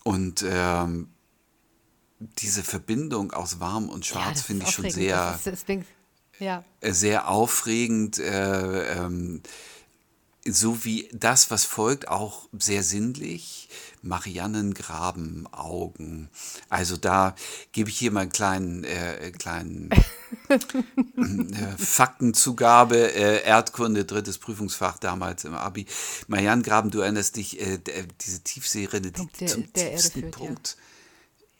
Und 0.05 0.45
ähm, 0.47 1.09
diese 2.19 2.63
Verbindung 2.63 3.33
aus 3.33 3.61
warm 3.61 3.89
und 3.89 4.05
schwarz 4.07 4.39
ja, 4.39 4.45
finde 4.45 4.67
ich 4.67 4.73
schon 4.73 4.91
sehr, 4.91 5.39
ist, 5.45 5.69
ja. 6.39 6.65
Äh, 6.81 6.93
sehr 6.93 7.29
aufregend. 7.29 8.19
Äh, 8.19 8.95
ähm, 8.95 9.43
so 10.53 10.85
wie 10.85 11.09
das, 11.13 11.51
was 11.51 11.65
folgt, 11.65 12.09
auch 12.09 12.49
sehr 12.59 12.83
sinnlich. 12.83 13.69
Mariannengraben, 14.03 15.49
Augen. 15.53 16.31
Also 16.69 16.97
da 16.97 17.35
gebe 17.73 17.91
ich 17.91 17.99
hier 17.99 18.13
mal 18.13 18.21
einen 18.21 18.33
kleinen, 18.33 18.85
äh, 18.85 19.33
kleinen 19.33 19.91
äh, 20.49 21.77
Faktenzugabe, 21.77 23.13
äh, 23.13 23.43
Erdkunde, 23.43 24.05
drittes 24.05 24.39
Prüfungsfach 24.39 24.99
damals 24.99 25.45
im 25.45 25.55
Abi. 25.55 25.87
Mariannengraben, 26.29 26.91
du 26.91 27.01
erinnerst 27.01 27.37
dich, 27.37 27.61
äh, 27.61 27.79
diese 28.21 28.45
Tiefseerinne, 28.45 29.11
die 29.11 29.27
der, 29.41 29.49
zum 29.49 29.73
der 29.73 29.91
tiefsten 29.91 30.21
führt, 30.21 30.35
Punkt 30.35 30.77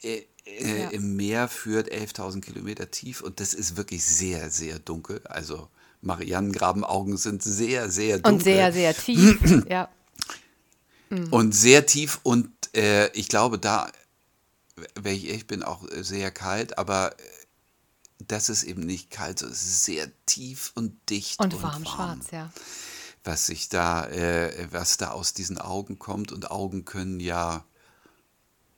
ja. 0.01 0.11
Äh, 0.11 0.27
äh, 0.45 0.83
ja. 0.83 0.89
im 0.91 1.17
Meer 1.17 1.49
führt, 1.49 1.93
11.000 1.93 2.41
Kilometer 2.41 2.91
tief 2.91 3.21
und 3.21 3.41
das 3.41 3.53
ist 3.53 3.77
wirklich 3.77 4.05
sehr, 4.05 4.51
sehr 4.51 4.79
dunkel. 4.79 5.21
Also 5.25 5.69
Mariannengrabenaugen 6.01 7.17
sind 7.17 7.43
sehr, 7.43 7.91
sehr 7.91 8.19
dunkel. 8.19 8.33
Und 8.33 8.43
sehr, 8.43 8.73
sehr 8.73 8.95
tief, 8.95 9.65
ja. 9.69 9.89
Mhm. 11.11 11.33
Und 11.33 11.53
sehr 11.55 11.87
tief 11.87 12.21
und 12.23 12.51
äh, 12.75 13.11
ich 13.13 13.29
glaube, 13.29 13.59
da, 13.59 13.91
wenn 14.95 15.15
ich 15.17 15.27
ehrlich 15.27 15.47
bin, 15.47 15.63
auch 15.63 15.85
sehr 15.91 16.31
kalt, 16.31 16.79
aber 16.79 17.15
das 18.19 18.49
ist 18.49 18.65
eben 18.65 18.83
nicht 18.83 19.11
kalt, 19.11 19.43
es 19.43 19.63
ist 19.63 19.85
sehr 19.85 20.11
tief 20.27 20.73
und 20.75 20.97
dicht 21.09 21.41
und, 21.41 21.55
und 21.55 21.63
warm, 21.63 21.85
warm, 21.85 21.85
schwarz, 21.85 22.31
ja. 22.31 22.53
Was 23.25 23.47
sich 23.47 23.69
da, 23.69 24.07
äh, 24.07 24.69
was 24.71 24.97
da 24.97 25.11
aus 25.11 25.35
diesen 25.35 25.59
Augen 25.59 25.99
kommt 25.99 26.33
und 26.33 26.51
Augen 26.51 26.85
können 26.85 27.21
ja 27.21 27.65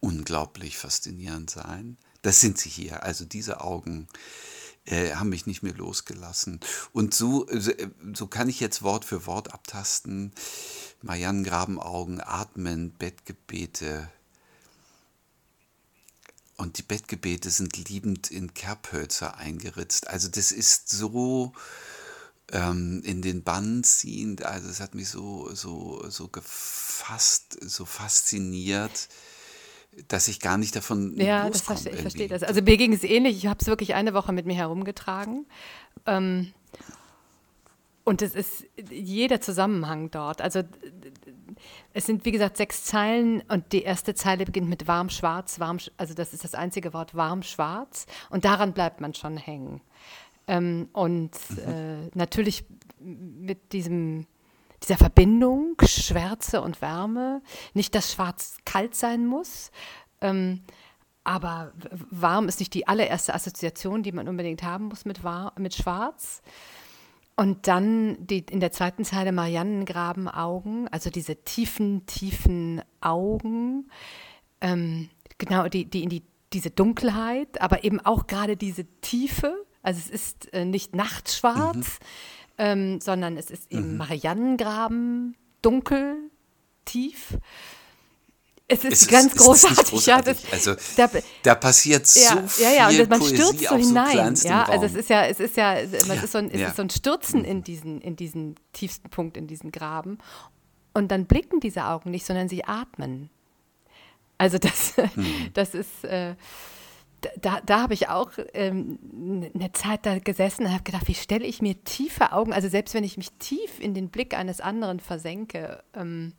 unglaublich 0.01 0.79
faszinierend 0.79 1.51
sein. 1.51 1.99
Das 2.23 2.41
sind 2.41 2.59
sie 2.59 2.69
hier, 2.69 3.03
also 3.03 3.25
diese 3.25 3.61
Augen 3.61 4.09
äh, 4.87 5.15
haben 5.15 5.29
mich 5.29 5.47
nicht 5.47 5.63
mehr 5.63 5.75
losgelassen. 5.75 6.61
Und 6.93 7.15
so, 7.15 7.47
äh, 7.49 7.91
so 8.15 8.27
kann 8.27 8.49
ich 8.49 8.61
jetzt 8.61 8.83
Wort 8.83 9.05
für 9.05 9.27
Wort 9.27 9.53
abtasten. 9.53 10.33
Marianne 11.03 11.43
Grabenaugen, 11.43 12.21
Atmen, 12.21 12.93
Bettgebete. 12.93 14.11
Und 16.57 16.79
die 16.79 16.83
Bettgebete 16.83 17.51
sind 17.51 17.89
liebend 17.89 18.31
in 18.31 18.53
Kerbhölzer 18.53 19.37
eingeritzt. 19.37 20.09
Also 20.09 20.29
das 20.29 20.53
ist 20.53 20.91
so 20.91 21.53
ähm, 22.53 23.03
in 23.05 23.23
den 23.23 23.43
Bann 23.43 23.83
ziehend. 23.83 24.45
Also 24.45 24.69
es 24.69 24.81
hat 24.81 24.95
mich 24.95 25.09
so, 25.09 25.55
so, 25.55 26.09
so 26.11 26.29
gefasst, 26.29 27.57
so 27.63 27.85
fasziniert 27.87 29.09
dass 30.09 30.29
ich 30.29 30.41
gar 30.41 30.57
nicht 30.57 30.77
davon 30.77 31.17
Ja, 31.17 31.49
das 31.49 31.63
verstehe, 31.63 31.93
ich 31.93 32.01
verstehe 32.01 32.29
das. 32.29 32.43
Also 32.43 32.63
mir 32.63 32.77
ging 32.77 32.93
es 32.93 33.05
ähnlich. 33.05 33.37
Ich 33.37 33.47
habe 33.47 33.59
es 33.61 33.67
wirklich 33.67 33.95
eine 33.95 34.15
Woche 34.15 34.33
mit 34.33 34.47
mir 34.47 34.55
herumgetragen. 34.55 35.47
Ähm, 36.07 36.53
und 38.05 38.23
es 38.23 38.35
ist 38.35 38.65
jeder 38.91 39.41
Zusammenhang 39.41 40.11
dort. 40.11 40.41
Also 40.41 40.63
es 41.93 42.07
sind, 42.07 42.25
wie 42.25 42.33
gesagt, 42.33 42.57
sechs 42.57 42.85
Zeilen 42.85 43.43
und 43.49 43.73
die 43.73 43.83
erste 43.83 44.15
Zeile 44.15 44.45
beginnt 44.45 44.69
mit 44.69 44.87
warm 44.87 45.11
schwarz, 45.11 45.61
warm, 45.61 45.79
also 45.97 46.15
das 46.15 46.33
ist 46.33 46.45
das 46.45 46.55
einzige 46.55 46.93
Wort 46.93 47.15
warm 47.15 47.43
schwarz 47.43 48.07
und 48.31 48.45
daran 48.45 48.73
bleibt 48.73 49.01
man 49.01 49.15
schon 49.15 49.37
hängen. 49.37 49.81
Ähm, 50.47 50.89
und 50.93 51.33
mhm. 51.51 51.73
äh, 51.73 52.11
natürlich 52.15 52.65
mit 53.01 53.73
diesem 53.73 54.27
dieser 54.83 54.97
Verbindung 54.97 55.77
Schwärze 55.85 56.63
und 56.63 56.81
Wärme. 56.81 57.43
Nicht, 57.75 57.95
dass 57.95 58.13
Schwarz 58.13 58.59
kalt 58.65 58.95
sein 58.95 59.27
muss, 59.27 59.71
ähm, 60.21 60.63
aber 61.23 61.73
warm 62.11 62.49
ist 62.49 62.61
nicht 62.61 62.73
die 62.75 62.89
allererste 62.89 63.35
Assoziation, 63.35 64.03
die 64.03 64.13
man 64.13 64.29
unbedingt 64.29 64.63
haben 64.63 64.87
muss 64.87 65.05
mit, 65.05 65.23
war 65.23 65.53
mit 65.59 65.75
Schwarz. 65.75 66.43
Und 67.37 67.69
dann 67.69 68.27
die, 68.27 68.45
in 68.51 68.61
der 68.61 68.73
zweiten 68.73 69.05
Zeile 69.05 69.33
Mariannengrabenaugen, 69.33 70.89
also 70.89 71.11
diese 71.11 71.37
tiefen, 71.37 72.05
tiefen 72.07 72.83
Augen, 73.01 73.91
ähm, 74.61 75.09
genau, 75.39 75.69
die, 75.69 75.85
die 75.87 76.03
in 76.03 76.09
die, 76.11 76.23
diese 76.53 76.71
Dunkelheit, 76.71 77.61
aber 77.61 77.85
eben 77.85 78.01
auch 78.01 78.27
gerade 78.27 78.57
diese 78.57 78.85
Tiefe. 79.01 79.55
Also 79.83 80.01
es 80.01 80.11
ist 80.11 80.53
äh, 80.53 80.65
nicht 80.65 80.95
nachtschwarz, 80.95 81.77
mhm 82.01 82.40
ähm, 82.61 83.01
sondern 83.01 83.39
es 83.39 83.51
ist 83.51 83.73
eben 83.73 83.93
mhm. 83.93 83.97
Mariannengraben, 83.97 85.35
dunkel, 85.63 86.31
tief. 86.85 87.39
Es 88.69 88.85
ist, 88.85 89.03
es 89.03 89.09
ganz 89.09 89.35
ist, 89.35 89.39
großartig. 89.39 89.91
großartig. 89.91 90.43
Ja, 90.43 90.53
also 90.53 90.75
da, 90.97 91.09
da, 91.43 91.55
passiert 91.55 92.07
so 92.07 92.21
ja, 92.21 92.47
viel 92.47 92.65
ja, 92.67 92.91
ja, 92.91 93.03
und 93.03 93.09
man 93.09 93.19
Poesie 93.19 93.37
stürzt 93.37 93.65
so 93.67 93.77
hinein. 93.77 94.37
So 94.37 94.47
ja, 94.47 94.65
also 94.65 94.85
es 94.85 94.95
ist 94.95 95.09
ja, 95.09 95.25
es 95.25 95.41
ist 95.41 95.57
ja, 95.57 95.75
es 95.79 95.93
ist 95.93 96.33
so 96.33 96.39
ein, 96.39 96.51
es 96.51 96.61
ist 96.61 96.77
so 96.77 96.83
ein 96.83 96.91
Stürzen 96.91 97.45
in 97.45 97.65
diesen, 97.65 98.03
in 98.03 98.15
diesen 98.15 98.57
tiefsten 98.75 99.09
Punkt, 99.09 99.39
in 99.39 99.47
diesen 99.47 99.73
Graben. 99.73 100.19
Und 100.93 101.11
dann 101.11 101.25
blicken 101.25 101.61
diese 101.61 101.87
Augen 101.87 102.11
nicht, 102.11 102.27
sondern 102.27 102.51
sie 102.51 102.65
atmen. 102.65 103.31
Also 104.37 104.59
das, 104.59 104.95
mhm. 105.17 105.51
das 105.55 105.75
ist. 105.75 106.05
Äh, 106.05 106.35
da, 107.41 107.61
da 107.61 107.83
habe 107.83 107.95
ich 107.95 108.09
auch 108.09 108.33
ähm, 108.55 108.99
eine 109.55 109.73
Zeit 109.73 110.07
da 110.07 110.19
gesessen 110.19 110.67
und 110.67 110.73
habe 110.73 110.85
gedacht, 110.85 111.09
wie 111.09 111.15
stelle 111.15 111.45
ich 111.45 111.63
mir 111.63 111.83
tiefe 111.85 112.33
Augen, 112.33 112.53
also 112.53 112.69
selbst 112.69 112.95
wenn 112.95 113.05
ich 113.05 113.17
mich 113.17 113.33
tief 113.33 113.81
in 113.81 113.95
den 113.95 114.11
Blick 114.11 114.37
eines 114.37 114.61
anderen 114.61 115.01
versenke, 115.01 115.83
ähm, 115.95 116.35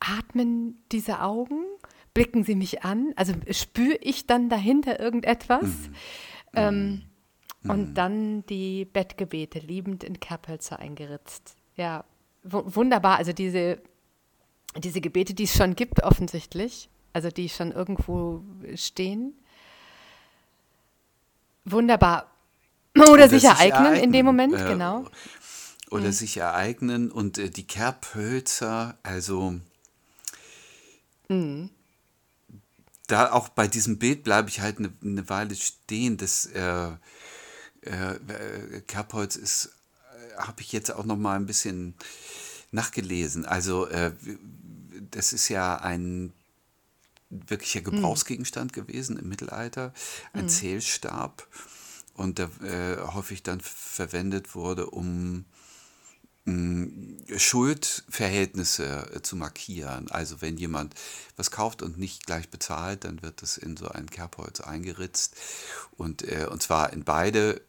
atmen 0.00 0.82
diese 0.90 1.20
Augen, 1.20 1.64
blicken 2.14 2.44
sie 2.44 2.54
mich 2.54 2.82
an, 2.84 3.12
also 3.16 3.32
spüre 3.50 3.98
ich 4.00 4.26
dann 4.26 4.48
dahinter 4.48 4.98
irgendetwas. 5.00 5.62
Mhm. 5.62 5.94
Ähm, 6.54 7.02
mhm. 7.62 7.70
Und 7.70 7.94
dann 7.94 8.46
die 8.46 8.84
Bettgebete, 8.84 9.60
liebend 9.60 10.04
in 10.04 10.20
Kerbhölzer 10.20 10.78
eingeritzt. 10.78 11.56
Ja, 11.76 12.04
wunderbar, 12.42 13.16
also 13.18 13.32
diese, 13.32 13.80
diese 14.76 15.00
Gebete, 15.00 15.32
die 15.34 15.44
es 15.44 15.54
schon 15.56 15.76
gibt 15.76 16.02
offensichtlich, 16.02 16.90
also 17.12 17.30
die 17.30 17.48
schon 17.48 17.72
irgendwo 17.72 18.42
stehen 18.74 19.34
Wunderbar. 21.64 22.30
Oder, 22.96 23.12
oder 23.12 23.28
sich, 23.28 23.44
ereignen, 23.44 23.84
ereignen, 23.84 24.04
in 24.04 24.12
dem 24.12 24.26
Moment, 24.26 24.54
äh, 24.54 24.64
genau. 24.64 25.06
Oder 25.90 26.06
mhm. 26.06 26.12
sich 26.12 26.36
ereignen 26.36 27.10
und 27.10 27.38
äh, 27.38 27.50
die 27.50 27.66
Kerbhölzer, 27.66 28.98
also 29.02 29.54
mhm. 31.28 31.70
da 33.06 33.32
auch 33.32 33.48
bei 33.48 33.66
diesem 33.66 33.98
Bild 33.98 34.24
bleibe 34.24 34.48
ich 34.48 34.60
halt 34.60 34.78
eine, 34.78 34.92
eine 35.02 35.28
Weile 35.28 35.54
stehen. 35.54 36.16
Das 36.16 36.46
äh, 36.46 36.88
äh 37.82 38.80
Kerbholz 38.86 39.36
ist, 39.36 39.72
äh, 40.14 40.36
habe 40.38 40.60
ich 40.60 40.72
jetzt 40.72 40.92
auch 40.92 41.04
noch 41.04 41.16
mal 41.16 41.36
ein 41.36 41.46
bisschen 41.46 41.94
nachgelesen. 42.72 43.46
Also 43.46 43.86
äh, 43.86 44.12
das 45.10 45.32
ist 45.32 45.48
ja 45.48 45.76
ein 45.76 46.32
wirklicher 47.32 47.80
hm. 47.80 47.92
Gebrauchsgegenstand 47.92 48.72
gewesen 48.72 49.18
im 49.18 49.28
Mittelalter, 49.28 49.92
ein 50.32 50.44
mhm. 50.44 50.48
Zählstab 50.48 51.46
und 52.14 52.38
der 52.38 52.50
äh, 52.62 53.00
häufig 53.12 53.42
dann 53.42 53.60
verwendet 53.60 54.54
wurde, 54.54 54.86
um 54.86 55.44
mh, 56.44 56.54
hm, 56.54 57.18
Schuldverhältnisse 57.36 59.10
äh, 59.14 59.22
zu 59.22 59.36
markieren. 59.36 60.10
Also 60.10 60.40
wenn 60.40 60.56
jemand 60.56 60.94
was 61.36 61.50
kauft 61.50 61.82
und 61.82 61.98
nicht 61.98 62.26
gleich 62.26 62.50
bezahlt, 62.50 63.04
dann 63.04 63.22
wird 63.22 63.42
es 63.42 63.56
in 63.56 63.76
so 63.76 63.88
ein 63.88 64.10
Kerbholz 64.10 64.60
eingeritzt 64.60 65.36
und, 65.96 66.22
äh, 66.22 66.46
und 66.50 66.62
zwar 66.62 66.92
in 66.92 67.04
beide 67.04 67.62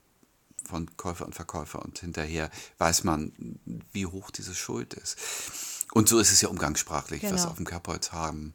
von 0.65 0.96
Käufer 0.98 1.25
und 1.25 1.36
Verkäufer 1.36 1.82
und 1.82 2.00
hinterher 2.00 2.50
weiß 2.77 3.03
man, 3.03 3.60
wie 3.91 4.05
hoch 4.05 4.32
diese 4.32 4.55
Schuld 4.55 4.93
ist. 4.93 5.17
Und 5.93 6.10
so 6.10 6.20
ist 6.20 6.32
es 6.32 6.41
ja 6.41 6.50
umgangssprachlich, 6.50 7.22
genau. 7.22 7.34
was 7.34 7.46
auf 7.46 7.58
dem 7.58 7.65
Kerbholz 7.65 8.12
haben. 8.12 8.53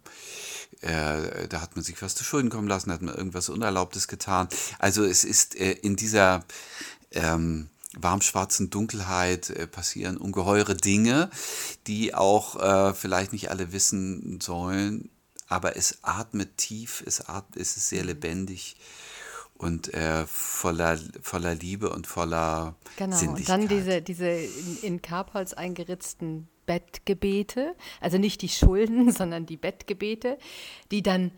Äh, 0.80 1.48
da 1.48 1.60
hat 1.60 1.74
man 1.74 1.84
sich 1.84 2.00
was 2.02 2.14
zu 2.14 2.24
Schulden 2.24 2.50
kommen 2.50 2.68
lassen, 2.68 2.92
hat 2.92 3.02
man 3.02 3.14
irgendwas 3.14 3.48
Unerlaubtes 3.48 4.06
getan. 4.08 4.48
Also 4.78 5.04
es 5.04 5.24
ist 5.24 5.56
äh, 5.56 5.72
in 5.72 5.96
dieser 5.96 6.44
ähm, 7.10 7.68
warmschwarzen 7.96 8.70
Dunkelheit 8.70 9.50
äh, 9.50 9.66
passieren 9.66 10.16
ungeheure 10.16 10.76
Dinge, 10.76 11.30
die 11.86 12.14
auch 12.14 12.56
äh, 12.60 12.94
vielleicht 12.94 13.32
nicht 13.32 13.50
alle 13.50 13.72
wissen 13.72 14.40
sollen, 14.40 15.10
aber 15.48 15.76
es 15.76 15.98
atmet 16.02 16.56
tief, 16.58 17.02
es, 17.06 17.28
atmet, 17.28 17.60
es 17.60 17.76
ist 17.76 17.88
sehr 17.88 18.02
Mhm. 18.02 18.08
lebendig 18.08 18.76
und 19.58 19.92
äh, 19.92 20.24
voller, 20.26 20.98
voller 21.20 21.54
Liebe 21.54 21.90
und 21.90 22.06
voller 22.06 22.76
Genau, 22.96 23.14
und 23.14 23.18
Sinnlichkeit. 23.18 23.60
dann 23.60 23.68
diese, 23.68 24.02
diese 24.02 24.28
in, 24.28 24.78
in 24.82 25.02
Kerbholz 25.02 25.52
eingeritzten 25.52 26.48
Bettgebete, 26.66 27.74
also 28.00 28.18
nicht 28.18 28.42
die 28.42 28.48
Schulden, 28.48 29.10
sondern 29.12 29.46
die 29.46 29.56
Bettgebete, 29.56 30.38
die 30.90 31.02
dann 31.02 31.32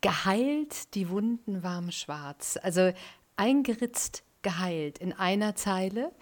geheilt, 0.00 0.94
die 0.94 1.08
Wunden 1.08 1.62
warm 1.62 1.90
schwarz. 1.90 2.58
Also 2.62 2.92
eingeritzt, 3.36 4.24
geheilt 4.42 4.98
in 4.98 5.12
einer 5.12 5.54
Zeile, 5.54 6.12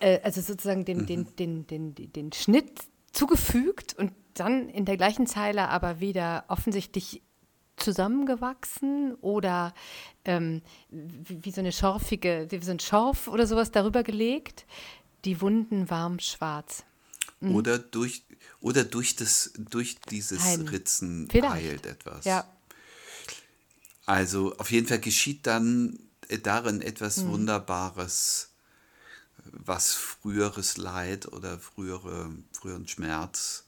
äh, 0.00 0.20
also 0.22 0.40
sozusagen 0.40 0.84
den, 0.84 1.06
den, 1.06 1.36
den, 1.36 1.66
den, 1.66 1.94
den, 1.94 2.12
den 2.12 2.32
Schnitt 2.32 2.80
zugefügt 3.12 3.94
und 3.94 4.12
dann 4.34 4.68
in 4.68 4.84
der 4.84 4.96
gleichen 4.96 5.26
Zeile 5.26 5.68
aber 5.68 6.00
wieder 6.00 6.44
offensichtlich 6.48 7.22
zusammengewachsen 7.78 9.14
oder 9.16 9.74
ähm, 10.24 10.62
wie, 10.90 11.44
wie 11.44 11.50
so 11.50 11.60
eine 11.60 11.72
schorfige, 11.72 12.46
wie 12.50 12.58
so 12.62 12.70
ein 12.70 12.80
Schorf 12.80 13.28
oder 13.28 13.46
sowas 13.46 13.70
darüber 13.70 14.02
gelegt. 14.02 14.66
Die 15.24 15.40
Wunden 15.40 15.90
warm 15.90 16.18
schwarz. 16.20 16.84
Oder 17.40 17.78
durch 17.78 18.24
oder 18.60 18.84
durch 18.84 19.16
das 19.16 19.52
durch 19.56 19.96
dieses 20.10 20.42
Heilen. 20.42 20.68
Ritzen 20.68 21.28
Vielleicht. 21.30 21.52
heilt 21.52 21.86
etwas. 21.86 22.24
Ja, 22.24 22.44
Also 24.06 24.56
auf 24.56 24.70
jeden 24.70 24.86
Fall 24.86 25.00
geschieht 25.00 25.46
dann 25.46 25.98
darin 26.42 26.80
etwas 26.80 27.18
Mhm. 27.18 27.30
Wunderbares, 27.32 28.50
was 29.44 29.92
früheres 29.92 30.78
Leid 30.78 31.30
oder 31.30 31.58
frühere, 31.58 32.30
früheren 32.52 32.88
Schmerz 32.88 33.67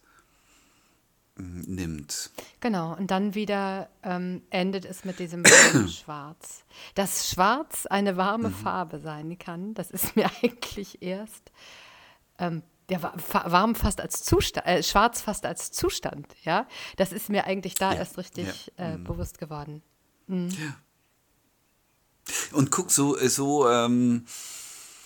nimmt. 1.41 2.31
genau. 2.61 2.97
Und 2.97 3.11
dann 3.11 3.35
wieder 3.35 3.89
ähm, 4.03 4.43
endet 4.51 4.85
es 4.85 5.05
mit 5.05 5.19
diesem 5.19 5.45
Schwarz. 5.89 6.65
Dass 6.95 7.31
Schwarz 7.31 7.87
eine 7.87 8.17
warme 8.17 8.51
Farbe 8.51 9.01
sein 9.01 9.39
kann, 9.39 9.75
das 9.75 9.91
ist 9.91 10.17
mir 10.17 10.31
eigentlich 10.43 11.03
erst 11.03 11.51
ähm, 12.39 12.63
ja, 12.91 13.01
warm 13.45 13.75
fast 13.75 14.01
als 14.01 14.25
Zustand, 14.25 14.67
äh, 14.67 14.83
schwarz 14.83 15.21
fast 15.21 15.47
als 15.47 15.71
Zustand, 15.71 16.27
ja. 16.43 16.67
Das 16.97 17.13
ist 17.13 17.29
mir 17.29 17.45
eigentlich 17.45 17.75
da 17.75 17.93
Ja, 17.93 17.99
erst 17.99 18.19
richtig 18.19 18.73
äh, 18.77 18.97
bewusst 18.97 19.39
geworden. 19.39 19.83
Und 22.53 22.71
guck, 22.71 22.91
so, 22.91 23.17
äh, 23.17 23.29
so 23.29 23.69
ähm, 23.69 24.27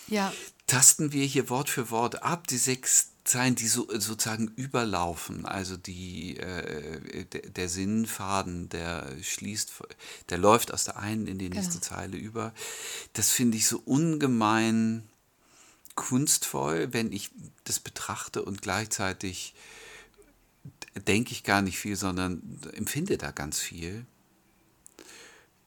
Ja, 0.08 0.32
tasten 0.66 1.12
wir 1.12 1.24
hier 1.24 1.50
Wort 1.50 1.68
für 1.68 1.90
Wort 1.90 2.22
ab, 2.22 2.46
die 2.46 2.56
sechs 2.56 3.13
Zeilen, 3.24 3.54
die 3.54 3.68
so, 3.68 3.88
sozusagen 3.90 4.48
überlaufen. 4.56 5.46
Also 5.46 5.76
die, 5.76 6.36
äh, 6.36 7.24
der, 7.24 7.42
der 7.42 7.68
Sinnfaden, 7.68 8.68
der 8.68 9.10
schließt, 9.22 9.72
der 10.28 10.38
läuft 10.38 10.72
aus 10.72 10.84
der 10.84 10.98
einen 10.98 11.26
in 11.26 11.38
die 11.38 11.48
nächste 11.48 11.78
Genau. 11.78 11.86
Zeile 11.86 12.16
über. 12.18 12.52
Das 13.14 13.30
finde 13.30 13.56
ich 13.56 13.66
so 13.66 13.78
ungemein 13.78 15.08
kunstvoll, 15.94 16.92
wenn 16.92 17.12
ich 17.12 17.30
das 17.64 17.80
betrachte 17.80 18.44
und 18.44 18.62
gleichzeitig 18.62 19.54
denke 21.06 21.32
ich 21.32 21.44
gar 21.44 21.62
nicht 21.62 21.78
viel, 21.78 21.96
sondern 21.96 22.60
empfinde 22.74 23.16
da 23.16 23.30
ganz 23.30 23.58
viel, 23.58 24.06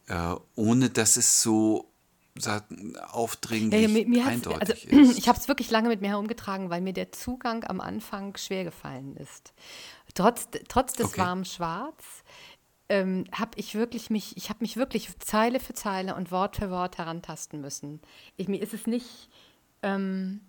äh, 0.08 0.36
ohne 0.56 0.90
dass 0.90 1.18
es 1.18 1.42
so 1.42 1.92
aufdringlich 3.12 3.94
Ja, 4.08 4.18
ja, 4.24 4.26
eindeutig 4.26 4.62
also, 4.62 4.74
ist. 4.74 5.18
Ich 5.18 5.28
habe 5.28 5.38
es 5.40 5.48
wirklich 5.48 5.72
lange 5.72 5.90
mit 5.90 6.02
mir 6.02 6.10
herumgetragen, 6.10 6.70
weil 6.70 6.82
mir 6.82 6.94
der 6.94 7.12
Zugang 7.12 7.64
am 7.64 7.82
Anfang 7.82 8.36
schwer 8.38 8.64
gefallen 8.64 9.16
ist. 9.18 9.54
Trotz, 10.14 10.48
trotz 10.68 10.94
des 10.94 11.08
Okay. 11.08 11.22
warmen 11.22 11.46
Schwarz 11.46 12.04
ähm, 12.90 13.26
habe 13.34 13.52
ich 13.58 13.76
wirklich 13.76 14.10
mich, 14.10 14.38
ich 14.38 14.50
habe 14.50 14.60
mich 14.62 14.78
wirklich 14.78 15.10
Zeile 15.20 15.60
für 15.60 15.74
Zeile 15.74 16.16
und 16.16 16.32
Wort 16.32 16.56
für 16.58 16.70
Wort 16.72 16.98
herantasten 16.98 17.60
müssen. 17.62 18.00
Ich, 18.38 18.48
mir 18.48 18.62
ist 18.62 18.74
es 18.74 18.88
nicht, 18.88 19.30
ähm, 19.84 20.40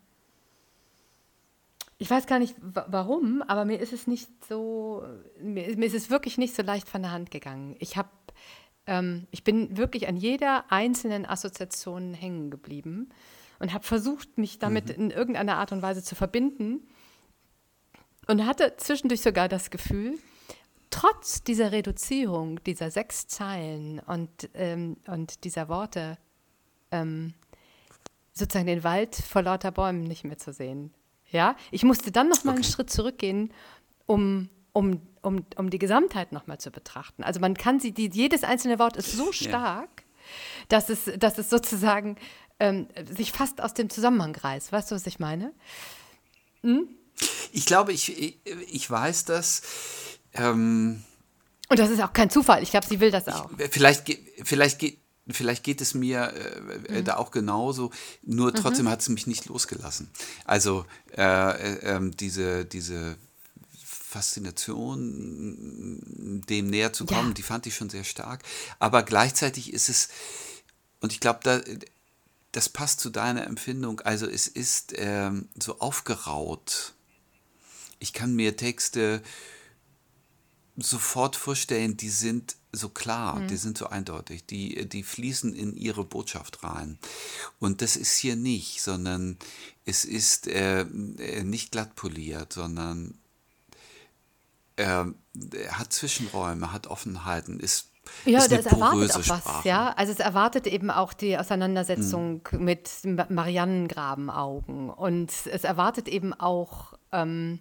ich 1.98 2.08
weiß 2.08 2.26
gar 2.26 2.38
nicht 2.38 2.54
wa- 2.60 2.86
warum, 2.88 3.42
aber 3.42 3.64
mir 3.64 3.80
ist 3.80 3.92
es 3.92 4.06
nicht 4.06 4.28
so, 4.48 5.02
mir, 5.40 5.76
mir 5.76 5.86
ist 5.86 5.94
es 5.94 6.10
wirklich 6.10 6.38
nicht 6.38 6.54
so 6.54 6.62
leicht 6.62 6.88
von 6.88 7.02
der 7.02 7.10
Hand 7.10 7.30
gegangen. 7.32 7.74
Ich 7.80 7.96
habe, 7.96 8.08
ähm, 8.88 9.28
ich 9.30 9.44
bin 9.44 9.76
wirklich 9.76 10.08
an 10.08 10.16
jeder 10.16 10.64
einzelnen 10.72 11.26
Assoziation 11.26 12.14
hängen 12.14 12.50
geblieben 12.50 13.10
und 13.60 13.72
habe 13.72 13.84
versucht, 13.84 14.38
mich 14.38 14.58
damit 14.58 14.90
in 14.90 15.10
irgendeiner 15.10 15.58
Art 15.58 15.70
und 15.72 15.82
Weise 15.82 16.02
zu 16.02 16.14
verbinden 16.14 16.88
und 18.26 18.46
hatte 18.46 18.74
zwischendurch 18.78 19.20
sogar 19.20 19.48
das 19.48 19.70
Gefühl, 19.70 20.18
trotz 20.90 21.44
dieser 21.44 21.70
Reduzierung 21.70 22.62
dieser 22.64 22.90
sechs 22.90 23.26
Zeilen 23.26 24.00
und, 24.00 24.48
ähm, 24.54 24.96
und 25.06 25.44
dieser 25.44 25.68
Worte, 25.68 26.16
ähm, 26.90 27.34
sozusagen 28.32 28.66
den 28.66 28.84
Wald 28.84 29.14
vor 29.16 29.42
lauter 29.42 29.70
Bäumen 29.70 30.04
nicht 30.04 30.24
mehr 30.24 30.38
zu 30.38 30.52
sehen. 30.52 30.94
Ja, 31.30 31.56
ich 31.70 31.84
musste 31.84 32.10
dann 32.10 32.28
noch 32.28 32.44
mal 32.44 32.52
einen 32.52 32.60
Okay. 32.60 32.72
Schritt 32.72 32.90
zurückgehen, 32.90 33.52
um, 34.06 34.48
um, 34.78 35.00
um, 35.22 35.44
um 35.56 35.70
die 35.70 35.78
Gesamtheit 35.80 36.30
noch 36.32 36.46
mal 36.46 36.58
zu 36.58 36.70
betrachten. 36.70 37.24
Also 37.24 37.40
man 37.40 37.54
kann 37.54 37.80
sie, 37.80 37.90
die, 37.92 38.08
jedes 38.12 38.44
einzelne 38.44 38.78
Wort 38.78 38.96
ist 38.96 39.10
so 39.12 39.32
stark, 39.32 40.04
dass, 40.68 40.88
es, 40.88 41.10
dass 41.18 41.38
es 41.38 41.50
sozusagen 41.50 42.16
ähm, 42.60 42.86
sich 43.10 43.32
fast 43.32 43.60
aus 43.60 43.74
dem 43.74 43.90
Zusammenhang 43.90 44.34
reißt. 44.36 44.70
Weißt 44.72 44.90
du, 44.90 44.94
was 44.94 45.06
ich 45.06 45.18
meine? 45.18 45.52
Ich 47.52 47.66
glaube, 47.66 47.92
ich, 47.92 48.16
ich, 48.16 48.38
ich 48.70 48.88
weiß 48.90 49.24
das. 49.24 49.62
Ähm, 50.34 51.02
Und 51.68 51.78
das 51.78 51.90
ist 51.90 52.00
auch 52.02 52.12
kein 52.12 52.30
Zufall. 52.30 52.62
Ich 52.62 52.70
glaube, 52.70 52.86
sie 52.86 53.00
will 53.00 53.10
das 53.10 53.26
auch. 53.28 53.50
vielleicht, 53.70 54.04
ge- 54.04 54.18
vielleicht, 54.44 54.78
geht, 54.78 54.98
vielleicht 55.28 55.64
geht 55.64 55.80
es 55.80 55.94
mir 55.94 56.32
Mhm. 56.32 56.84
äh, 56.94 56.98
äh, 56.98 57.02
da 57.02 57.16
auch 57.16 57.30
genauso, 57.32 57.90
nur 58.22 58.54
trotzdem 58.54 58.88
hat 58.88 59.00
es 59.00 59.08
mich 59.08 59.26
nicht 59.26 59.46
losgelassen. 59.46 60.10
Also 60.44 60.84
äh, 61.16 61.22
äh, 61.22 61.96
ähm, 61.96 62.16
diese, 62.16 62.64
diese 62.64 63.16
Faszination, 64.08 66.42
dem 66.48 66.70
näher 66.70 66.94
zu 66.94 67.04
kommen, 67.04 67.28
Ja. 67.28 67.34
die 67.34 67.42
fand 67.42 67.66
ich 67.66 67.76
schon 67.76 67.90
sehr 67.90 68.04
stark. 68.04 68.42
Aber 68.78 69.02
gleichzeitig 69.02 69.74
ist 69.74 69.90
es, 69.90 70.08
und 71.00 71.12
ich 71.12 71.20
glaube, 71.20 71.40
da, 71.42 71.60
das 72.52 72.70
passt 72.70 73.00
zu 73.00 73.10
deiner 73.10 73.46
Empfindung, 73.46 74.00
also 74.00 74.26
es 74.26 74.48
ist 74.48 74.94
ähm, 74.96 75.50
so 75.62 75.80
aufgeraut. 75.80 76.94
Ich 77.98 78.14
kann 78.14 78.34
mir 78.34 78.56
Texte 78.56 79.22
sofort 80.78 81.36
vorstellen, 81.36 81.98
die 81.98 82.08
sind 82.08 82.56
so 82.72 82.88
klar, 82.88 83.40
die 83.46 83.56
sind 83.56 83.76
so 83.76 83.88
eindeutig, 83.88 84.46
die, 84.46 84.88
die 84.88 85.02
fließen 85.02 85.54
in 85.54 85.76
ihre 85.76 86.04
Botschaft 86.04 86.62
rein. 86.62 86.98
Und 87.58 87.82
das 87.82 87.96
ist 87.96 88.16
hier 88.16 88.36
nicht, 88.36 88.80
sondern 88.80 89.36
es 89.84 90.04
ist 90.04 90.46
äh, 90.46 90.82
äh, 90.82 91.42
nicht 91.44 91.72
glatt 91.72 91.96
poliert, 91.96 92.52
sondern 92.52 93.18
äh, 94.78 95.04
hat 95.70 95.92
Zwischenräume, 95.92 96.72
hat 96.72 96.86
Offenheiten, 96.86 97.60
ist, 97.60 97.92
Ja, 98.24 98.38
ist 98.38 98.50
das 98.52 98.66
erwartet 98.66 99.10
auch 99.12 99.18
was, 99.18 99.26
Sprache. 99.26 99.68
ja. 99.68 99.90
Also 99.96 100.12
es 100.12 100.18
erwartet 100.20 100.66
eben 100.66 100.90
auch 100.90 101.12
die 101.12 101.36
Auseinandersetzung 101.36 102.40
Hm. 102.50 102.64
mit 102.64 102.90
Ma- 103.04 103.26
Mariannengrabenaugen 103.28 104.90
und 104.90 105.30
es 105.30 105.64
erwartet 105.64 106.08
eben 106.08 106.32
auch 106.34 106.94
ähm, 107.12 107.60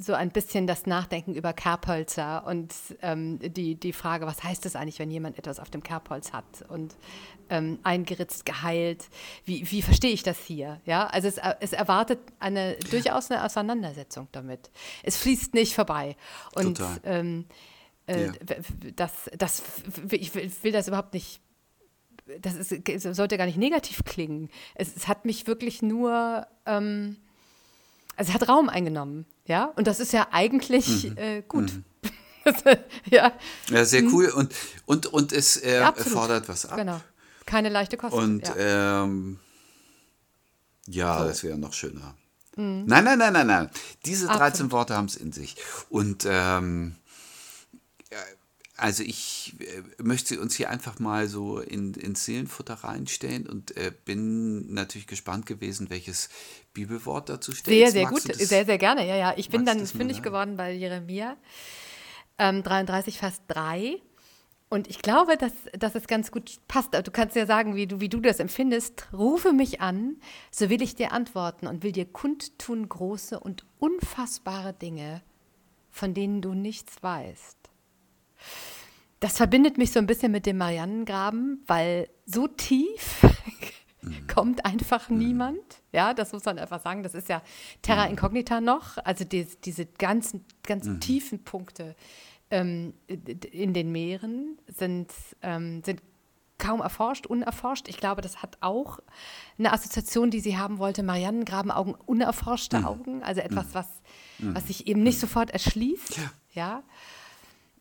so 0.00 0.14
ein 0.14 0.30
bisschen 0.30 0.66
das 0.66 0.86
Nachdenken 0.86 1.34
über 1.34 1.52
Kerbhölzer 1.52 2.46
und 2.46 2.72
ähm, 3.02 3.38
die, 3.40 3.74
die 3.78 3.92
Frage, 3.92 4.26
was 4.26 4.42
heißt 4.42 4.64
es 4.66 4.74
eigentlich, 4.74 4.98
wenn 4.98 5.10
jemand 5.10 5.38
etwas 5.38 5.60
auf 5.60 5.70
dem 5.70 5.82
Kerbholz 5.82 6.32
hat 6.32 6.64
und 6.68 6.94
ähm, 7.50 7.78
eingeritzt, 7.82 8.44
geheilt, 8.46 9.04
wie, 9.44 9.70
wie 9.70 9.82
verstehe 9.82 10.12
ich 10.12 10.22
das 10.22 10.38
hier? 10.38 10.80
Ja, 10.86 11.06
also 11.06 11.28
es, 11.28 11.38
es 11.60 11.72
erwartet 11.72 12.18
eine 12.40 12.76
durchaus 12.90 13.30
eine 13.30 13.44
Auseinandersetzung 13.44 14.28
damit. 14.32 14.70
Es 15.02 15.16
fließt 15.16 15.54
nicht 15.54 15.74
vorbei 15.74 16.16
und 16.54 16.78
Total. 16.78 17.00
ähm, 17.04 17.44
äh, 18.06 18.26
Ja. 18.26 18.32
das, 18.96 19.12
das, 19.36 19.62
ich 20.10 20.34
will, 20.34 20.50
will 20.62 20.72
das 20.72 20.88
überhaupt 20.88 21.14
nicht, 21.14 21.40
das 22.40 22.54
ist, 22.54 23.14
sollte 23.16 23.36
gar 23.38 23.46
nicht 23.46 23.58
negativ 23.58 24.02
klingen. 24.04 24.48
Es, 24.74 24.94
es 24.96 25.08
hat 25.08 25.24
mich 25.24 25.46
wirklich 25.46 25.82
nur, 25.82 26.46
ähm, 26.66 27.16
also 28.16 28.30
es 28.30 28.34
hat 28.34 28.48
Raum 28.48 28.68
eingenommen, 28.68 29.26
ja, 29.46 29.66
und 29.76 29.86
das 29.86 30.00
ist 30.00 30.12
ja 30.12 30.28
eigentlich 30.32 31.04
Mhm. 31.10 31.16
äh, 31.18 31.42
gut. 31.46 31.72
ja, 33.10 33.32
Ja, 33.70 33.84
sehr 33.86 34.02
cool 34.04 34.28
und, 34.28 34.54
und, 34.86 35.06
und 35.06 35.32
es 35.32 35.56
äh, 35.56 35.80
Ja, 35.80 35.92
fordert 35.92 36.46
was 36.48 36.66
ab. 36.66 36.76
genau. 36.76 37.00
Keine 37.54 37.68
leichte 37.68 37.96
Kost. 37.96 38.14
Und 38.14 38.48
ja. 38.48 39.04
ähm, 39.04 39.38
ja, 40.88 41.20
So. 41.20 41.24
das 41.24 41.44
wäre 41.44 41.56
noch 41.56 41.72
schöner. 41.72 42.16
Nein, 42.56 43.04
nein, 43.04 43.16
nein, 43.16 43.32
nein, 43.32 43.46
nein. 43.46 43.70
Diese 44.04 44.26
13 44.26 44.42
Absolut. 44.42 44.72
Worte 44.72 44.96
haben 44.96 45.04
es 45.04 45.14
in 45.14 45.30
sich. 45.30 45.54
Und 45.88 46.26
ähm, 46.28 46.96
ja, 48.10 48.18
also 48.76 49.04
ich 49.04 49.54
äh, 49.60 50.02
möchte 50.02 50.40
uns 50.40 50.56
hier 50.56 50.68
einfach 50.68 50.98
mal 50.98 51.28
so 51.28 51.60
in, 51.60 51.94
ins 51.94 52.24
Seelenfutter 52.24 52.74
reinstellen 52.74 53.46
und 53.46 53.76
äh, 53.76 53.92
bin 54.04 54.74
natürlich 54.74 55.06
gespannt 55.06 55.46
gewesen, 55.46 55.90
welches 55.90 56.30
Bibelwort 56.72 57.28
dazu 57.28 57.52
steht. 57.52 57.72
Sehr, 57.72 57.92
sehr 57.92 58.06
gut, 58.06 58.22
sehr, 58.22 58.64
sehr 58.64 58.78
gerne. 58.78 59.06
Ja, 59.06 59.14
ja. 59.14 59.34
Ich 59.36 59.48
bin 59.48 59.64
dann 59.64 59.86
fündig 59.86 60.22
geworden 60.22 60.56
bei 60.56 60.72
Jeremia 60.72 61.36
ähm, 62.36 62.64
33, 62.64 63.16
Vers 63.16 63.42
3. 63.46 64.00
Und 64.74 64.88
ich 64.88 64.98
glaube, 64.98 65.36
dass, 65.36 65.52
dass 65.78 65.94
es 65.94 66.08
ganz 66.08 66.32
gut 66.32 66.58
passt. 66.66 66.94
Du 66.94 67.10
kannst 67.12 67.36
ja 67.36 67.46
sagen, 67.46 67.76
wie 67.76 67.86
du, 67.86 68.00
wie 68.00 68.08
du 68.08 68.18
das 68.18 68.40
empfindest. 68.40 69.06
Rufe 69.12 69.52
mich 69.52 69.80
an, 69.80 70.16
so 70.50 70.68
will 70.68 70.82
ich 70.82 70.96
dir 70.96 71.12
antworten 71.12 71.68
und 71.68 71.84
will 71.84 71.92
dir 71.92 72.06
kundtun 72.06 72.88
große 72.88 73.38
und 73.38 73.64
unfassbare 73.78 74.72
Dinge, 74.72 75.22
von 75.90 76.12
denen 76.12 76.42
du 76.42 76.54
nichts 76.54 77.00
weißt. 77.04 77.56
Das 79.20 79.36
verbindet 79.36 79.78
mich 79.78 79.92
so 79.92 80.00
ein 80.00 80.08
bisschen 80.08 80.32
mit 80.32 80.44
dem 80.44 80.58
Mariannengraben, 80.58 81.62
weil 81.68 82.08
so 82.26 82.48
tief 82.48 83.24
kommt 84.34 84.64
einfach 84.64 85.08
mhm. 85.08 85.18
niemand. 85.18 85.82
Ja, 85.92 86.14
das 86.14 86.32
muss 86.32 86.44
man 86.46 86.58
einfach 86.58 86.82
sagen. 86.82 87.04
Das 87.04 87.14
ist 87.14 87.28
ja 87.28 87.42
Terra 87.80 88.06
mhm. 88.06 88.10
Incognita 88.10 88.60
noch. 88.60 88.98
Also 89.04 89.24
die, 89.24 89.46
diese 89.64 89.86
ganzen, 89.86 90.44
ganzen 90.64 90.94
mhm. 90.94 91.00
tiefen 91.00 91.44
Punkte 91.44 91.94
ähm, 92.54 92.94
in 93.08 93.74
den 93.74 93.90
Meeren 93.90 94.58
sind, 94.68 95.12
ähm, 95.42 95.82
sind 95.84 96.00
kaum 96.56 96.80
erforscht, 96.80 97.26
unerforscht. 97.26 97.88
Ich 97.88 97.96
glaube, 97.96 98.22
das 98.22 98.42
hat 98.42 98.58
auch 98.60 99.00
eine 99.58 99.72
Assoziation, 99.72 100.30
die 100.30 100.38
sie 100.38 100.56
haben 100.56 100.78
wollte. 100.78 101.02
Mariannengrabenaugen, 101.02 101.94
unerforschte 102.06 102.78
mhm. 102.78 102.84
Augen, 102.84 103.22
also 103.24 103.40
etwas, 103.40 103.66
was, 103.72 103.88
mhm. 104.38 104.54
was 104.54 104.68
sich 104.68 104.86
eben 104.86 105.02
nicht 105.02 105.18
sofort 105.18 105.50
erschließt. 105.50 106.16
Ja. 106.16 106.30
ja? 106.52 106.82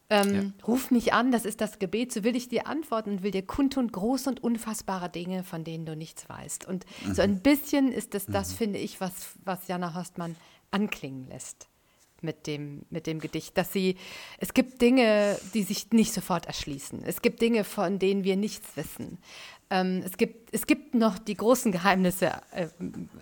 Ähm, 0.09 0.33
ja. 0.33 0.65
Ruf 0.67 0.89
mich 0.89 1.13
an, 1.13 1.31
das 1.31 1.45
ist 1.45 1.61
das 1.61 1.77
Gebet, 1.77 2.11
so 2.11 2.23
will 2.23 2.35
ich 2.35 2.49
dir 2.49 2.65
antworten 2.65 3.11
und 3.11 3.23
will 3.23 3.31
dir 3.31 3.45
kundtun 3.45 3.91
große 3.91 4.27
und 4.27 4.43
unfassbare 4.43 5.09
Dinge, 5.09 5.43
von 5.43 5.63
denen 5.63 5.85
du 5.85 5.95
nichts 5.95 6.27
weißt. 6.27 6.67
Und 6.67 6.87
mhm. 7.05 7.13
so 7.13 7.21
ein 7.21 7.41
bisschen 7.41 7.91
ist 7.91 8.15
es 8.15 8.25
das, 8.25 8.53
mhm. 8.53 8.55
finde 8.55 8.79
ich, 8.79 8.99
was, 8.99 9.35
was 9.45 9.67
Jana 9.67 9.93
Horstmann 9.93 10.35
anklingen 10.71 11.27
lässt 11.27 11.69
mit 12.23 12.47
dem, 12.47 12.83
mit 12.89 13.07
dem 13.07 13.19
Gedicht, 13.19 13.57
dass 13.57 13.73
sie, 13.73 13.97
es 14.39 14.53
gibt 14.53 14.81
Dinge, 14.81 15.37
die 15.53 15.63
sich 15.63 15.91
nicht 15.91 16.13
sofort 16.13 16.45
erschließen. 16.45 17.03
Es 17.03 17.21
gibt 17.21 17.41
Dinge, 17.41 17.63
von 17.63 17.99
denen 17.99 18.23
wir 18.23 18.35
nichts 18.35 18.75
wissen. 18.75 19.17
Ähm, 19.69 20.03
es, 20.05 20.17
gibt, 20.17 20.53
es 20.53 20.67
gibt 20.67 20.93
noch 20.93 21.17
die 21.17 21.35
großen 21.35 21.71
Geheimnisse 21.71 22.31
äh, 22.51 22.67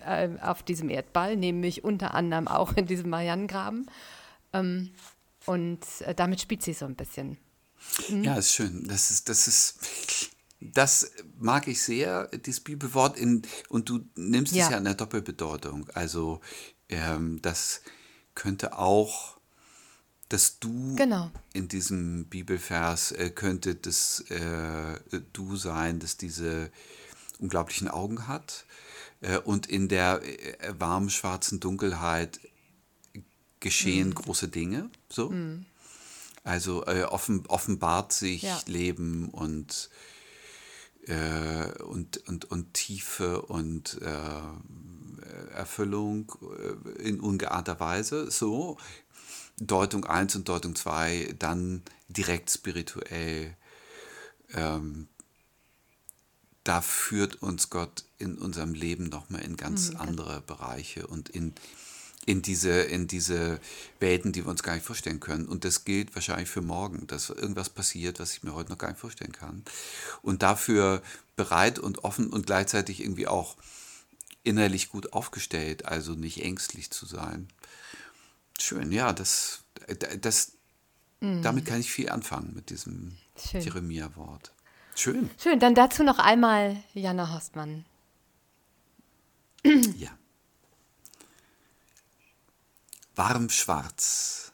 äh, 0.04 0.38
auf 0.40 0.62
diesem 0.62 0.90
Erdball, 0.90 1.36
nämlich 1.36 1.82
unter 1.82 2.14
anderem 2.14 2.46
auch 2.46 2.74
in 2.76 2.86
diesem 2.86 3.10
Marianengraben. 3.10 3.90
Ähm, 4.52 4.90
und 5.46 5.80
äh, 6.00 6.14
damit 6.14 6.40
spielt 6.40 6.62
sie 6.62 6.74
so 6.74 6.84
ein 6.84 6.94
bisschen. 6.94 7.38
Mhm. 8.08 8.24
Ja, 8.24 8.36
ist 8.36 8.52
schön. 8.52 8.86
Das 8.86 9.10
ist, 9.10 9.28
das 9.28 9.48
ist, 9.48 10.30
das 10.60 11.10
mag 11.38 11.68
ich 11.68 11.82
sehr, 11.82 12.28
dieses 12.28 12.60
Bibelwort. 12.60 13.16
In, 13.16 13.42
und 13.68 13.88
du 13.88 14.00
nimmst 14.14 14.54
ja. 14.54 14.64
es 14.64 14.70
ja 14.70 14.78
in 14.78 14.84
der 14.84 14.94
Doppelbedeutung. 14.94 15.88
Also, 15.94 16.40
ähm, 16.88 17.40
das 17.42 17.80
könnte 18.34 18.78
auch, 18.78 19.36
dass 20.28 20.58
du 20.58 20.94
genau. 20.96 21.30
in 21.52 21.68
diesem 21.68 22.24
Bibelvers 22.26 23.12
äh, 23.12 23.30
könnte 23.30 23.74
das 23.74 24.20
äh, 24.30 24.98
du 25.32 25.56
sein, 25.56 25.98
das 26.00 26.16
diese 26.16 26.70
unglaublichen 27.38 27.88
Augen 27.88 28.28
hat 28.28 28.64
äh, 29.20 29.38
und 29.38 29.66
in 29.66 29.88
der 29.88 30.22
äh, 30.22 30.74
warmen 30.78 31.10
schwarzen 31.10 31.60
Dunkelheit 31.60 32.40
geschehen 33.60 34.08
mhm. 34.08 34.14
große 34.14 34.48
Dinge. 34.48 34.90
So. 35.08 35.30
Mhm. 35.30 35.66
Also 36.44 36.84
äh, 36.86 37.04
offen, 37.04 37.46
offenbart 37.46 38.12
sich 38.12 38.42
ja. 38.42 38.60
Leben 38.66 39.28
und, 39.28 39.90
äh, 41.06 41.70
und, 41.82 42.26
und, 42.28 42.50
und 42.50 42.74
Tiefe 42.74 43.42
und 43.42 44.00
Erfüllung 45.54 46.32
äh, 46.98 47.02
in 47.02 47.20
ungeahnter 47.20 47.80
Weise. 47.80 48.30
So. 48.30 48.78
Deutung 49.58 50.04
1 50.04 50.34
und 50.36 50.48
Deutung 50.48 50.74
2 50.74 51.34
dann 51.38 51.82
direkt 52.08 52.50
spirituell. 52.50 53.56
Ähm, 54.54 55.08
da 56.64 56.80
führt 56.80 57.42
uns 57.42 57.70
Gott 57.70 58.04
in 58.18 58.38
unserem 58.38 58.74
Leben 58.74 59.08
nochmal 59.08 59.42
in 59.42 59.56
ganz 59.56 59.90
mhm. 59.90 59.96
andere 59.96 60.40
Bereiche 60.42 61.06
und 61.06 61.28
in, 61.28 61.54
in 62.24 62.40
diese, 62.40 62.82
in 62.82 63.08
diese 63.08 63.58
Welten, 63.98 64.32
die 64.32 64.44
wir 64.44 64.50
uns 64.50 64.62
gar 64.62 64.74
nicht 64.74 64.86
vorstellen 64.86 65.20
können. 65.20 65.46
Und 65.46 65.64
das 65.64 65.84
gilt 65.84 66.14
wahrscheinlich 66.14 66.48
für 66.48 66.62
morgen, 66.62 67.06
dass 67.08 67.30
irgendwas 67.30 67.68
passiert, 67.68 68.20
was 68.20 68.32
ich 68.32 68.42
mir 68.44 68.54
heute 68.54 68.70
noch 68.70 68.78
gar 68.78 68.88
nicht 68.88 69.00
vorstellen 69.00 69.32
kann. 69.32 69.64
Und 70.22 70.42
dafür 70.42 71.02
bereit 71.34 71.78
und 71.78 72.04
offen 72.04 72.30
und 72.30 72.46
gleichzeitig 72.46 73.00
irgendwie 73.00 73.26
auch 73.26 73.56
innerlich 74.42 74.88
gut 74.88 75.12
aufgestellt, 75.12 75.86
also 75.86 76.12
nicht 76.12 76.44
ängstlich 76.44 76.90
zu 76.90 77.06
sein. 77.06 77.48
Schön, 78.58 78.92
ja, 78.92 79.12
das, 79.12 79.64
das, 80.20 80.52
mhm. 81.20 81.42
damit 81.42 81.66
kann 81.66 81.80
ich 81.80 81.90
viel 81.90 82.08
anfangen 82.08 82.52
mit 82.54 82.70
diesem 82.70 83.16
Jeremia-Wort. 83.52 84.52
Schön. 84.94 85.30
Schön, 85.38 85.58
dann 85.58 85.74
dazu 85.74 86.02
noch 86.02 86.18
einmal 86.18 86.82
Jana 86.94 87.30
Horstmann. 87.32 87.84
Ja 89.96 90.10
warm 93.14 93.50
schwarz. 93.50 94.52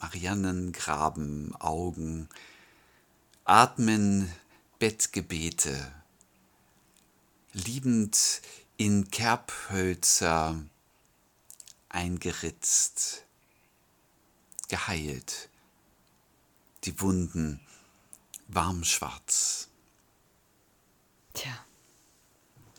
Mariannengraben, 0.00 1.54
Augen, 1.56 2.28
atmen 3.44 4.30
Bettgebete, 4.78 5.92
liebend 7.52 8.42
in 8.76 9.10
Kerbhölzer 9.10 10.62
eingeritzt, 11.88 13.24
geheilt, 14.68 15.48
die 16.84 17.00
Wunden 17.00 17.60
warmschwarz. 18.48 19.68
Tja. 21.34 21.64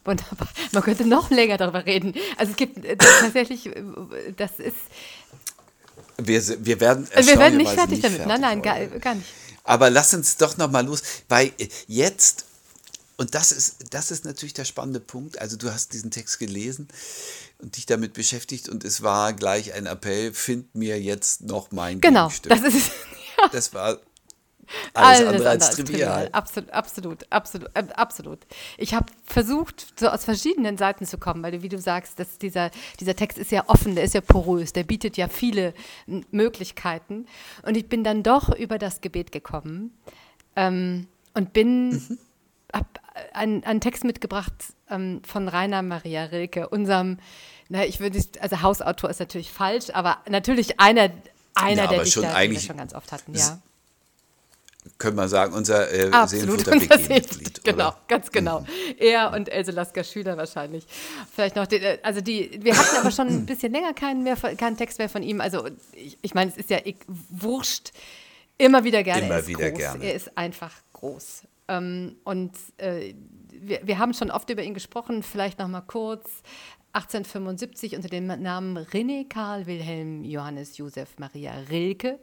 Wunderbar. 0.03 0.47
Man 0.71 0.83
könnte 0.83 1.05
noch 1.05 1.31
länger 1.31 1.57
darüber 1.57 1.85
reden. 1.85 2.13
Also 2.37 2.51
es 2.51 2.57
gibt 2.57 2.85
äh, 2.85 2.95
tatsächlich, 2.95 3.65
äh, 3.65 3.83
das 4.37 4.59
ist. 4.59 4.77
Wir, 6.17 6.41
wir 6.63 6.79
werden, 6.79 7.09
wir 7.09 7.39
werden 7.39 7.57
nicht 7.57 7.71
fertig 7.71 8.01
nicht 8.01 8.03
damit. 8.03 8.21
Fertig 8.21 8.27
nein, 8.27 8.41
nein, 8.41 8.61
gar, 8.61 8.85
gar, 8.99 9.15
nicht. 9.15 9.27
Aber 9.63 9.89
lass 9.89 10.13
uns 10.13 10.37
doch 10.37 10.57
noch 10.57 10.69
mal 10.69 10.85
los, 10.85 11.01
weil 11.27 11.51
jetzt 11.87 12.45
und 13.17 13.33
das 13.33 13.51
ist, 13.51 13.93
das 13.93 14.11
ist 14.11 14.25
natürlich 14.25 14.53
der 14.53 14.65
spannende 14.65 14.99
Punkt. 14.99 15.39
Also 15.39 15.57
du 15.57 15.71
hast 15.71 15.93
diesen 15.93 16.11
Text 16.11 16.39
gelesen 16.39 16.87
und 17.59 17.77
dich 17.77 17.85
damit 17.85 18.13
beschäftigt 18.13 18.67
und 18.69 18.83
es 18.83 19.03
war 19.03 19.33
gleich 19.33 19.73
ein 19.73 19.85
Appell, 19.85 20.33
find 20.33 20.75
mir 20.75 21.01
jetzt 21.01 21.41
noch 21.41 21.71
mein 21.71 22.01
Genau, 22.01 22.31
das 22.43 22.61
ist 22.61 22.91
ja. 23.37 23.49
Das 23.51 23.73
war 23.73 23.99
alles, 24.93 25.19
Alles 25.19 25.27
andere 25.27 25.49
als 25.49 25.69
trivial. 25.71 25.85
trivial. 25.85 26.29
Absolut, 26.31 26.71
absolut, 26.71 27.31
absolut, 27.31 27.69
äh, 27.75 27.83
absolut. 27.93 28.39
Ich 28.77 28.93
habe 28.93 29.05
versucht, 29.23 29.99
so 29.99 30.07
aus 30.07 30.25
verschiedenen 30.25 30.77
Seiten 30.77 31.05
zu 31.05 31.17
kommen, 31.17 31.43
weil 31.43 31.51
du, 31.51 31.61
wie 31.61 31.69
du 31.69 31.79
sagst, 31.79 32.19
dass 32.19 32.37
dieser, 32.37 32.71
dieser 32.99 33.15
Text 33.15 33.37
ist 33.37 33.51
ja 33.51 33.65
offen, 33.67 33.95
der 33.95 34.03
ist 34.03 34.13
ja 34.13 34.21
porös, 34.21 34.73
der 34.73 34.83
bietet 34.83 35.17
ja 35.17 35.27
viele 35.27 35.73
Möglichkeiten. 36.31 37.27
Und 37.63 37.77
ich 37.77 37.87
bin 37.87 38.03
dann 38.03 38.23
doch 38.23 38.55
über 38.55 38.77
das 38.79 39.01
Gebet 39.01 39.31
gekommen 39.31 39.95
ähm, 40.55 41.07
und 41.33 41.53
bin, 41.53 41.89
mhm. 41.89 42.17
habe 42.73 42.87
einen, 43.33 43.63
einen, 43.63 43.81
Text 43.81 44.03
mitgebracht 44.03 44.53
ähm, 44.89 45.21
von 45.25 45.47
Rainer 45.47 45.81
Maria 45.81 46.25
Rilke, 46.25 46.69
unserem, 46.69 47.17
na, 47.69 47.85
ich 47.85 47.99
würde, 47.99 48.21
also 48.39 48.61
Hausautor 48.61 49.09
ist 49.09 49.19
natürlich 49.19 49.51
falsch, 49.51 49.89
aber 49.93 50.19
natürlich 50.29 50.79
einer, 50.79 51.09
einer 51.55 51.83
ja, 51.83 51.87
der 51.87 52.03
Dichter, 52.03 52.33
die 52.41 52.51
wir 52.51 52.59
schon 52.59 52.77
ganz 52.77 52.93
oft 52.93 53.11
hatten, 53.11 53.33
ja 53.35 53.59
können 54.97 55.17
wir 55.17 55.27
sagen, 55.27 55.53
unser 55.53 55.91
äh, 55.91 56.27
Seelenfutter-WG-Mitglied. 56.27 57.63
Genau, 57.63 57.87
oder? 57.87 57.97
ganz 58.07 58.31
genau. 58.31 58.61
Mhm. 58.61 58.67
Er 58.99 59.33
und 59.33 59.49
Else 59.49 59.71
Lasker 59.71 60.03
Schüler 60.03 60.37
wahrscheinlich. 60.37 60.85
Vielleicht 61.33 61.55
noch, 61.55 61.67
den, 61.67 61.81
äh, 61.81 61.97
also 62.03 62.21
die, 62.21 62.59
wir 62.61 62.77
hatten 62.77 62.97
aber 62.97 63.11
schon 63.11 63.27
ein 63.27 63.45
bisschen 63.45 63.71
länger 63.71 63.93
keinen, 63.93 64.23
mehr, 64.23 64.35
keinen 64.35 64.77
Text 64.77 64.99
mehr 64.99 65.09
von 65.09 65.23
ihm. 65.23 65.41
Also 65.41 65.67
ich, 65.93 66.17
ich 66.21 66.33
meine, 66.33 66.51
es 66.51 66.57
ist 66.57 66.69
ja 66.69 66.79
ich, 66.83 66.97
wurscht, 67.07 67.91
immer 68.57 68.83
wieder 68.83 69.03
gerne. 69.03 69.25
Immer 69.25 69.47
wieder 69.47 69.71
groß. 69.71 69.79
gerne. 69.79 70.05
Er 70.05 70.13
ist 70.13 70.37
einfach 70.37 70.71
groß. 70.93 71.43
Ähm, 71.67 72.17
und 72.23 72.51
äh, 72.77 73.13
wir, 73.51 73.81
wir 73.83 73.99
haben 73.99 74.13
schon 74.13 74.31
oft 74.31 74.49
über 74.49 74.63
ihn 74.63 74.73
gesprochen, 74.73 75.23
vielleicht 75.23 75.59
noch 75.59 75.67
mal 75.67 75.81
kurz. 75.81 76.43
1875 76.93 77.95
unter 77.95 78.07
dem 78.07 78.27
Namen 78.27 78.77
René 78.77 79.27
Karl 79.27 79.65
Wilhelm 79.65 80.23
Johannes 80.23 80.77
Josef 80.77 81.19
Maria 81.19 81.53
Rilke 81.69 82.19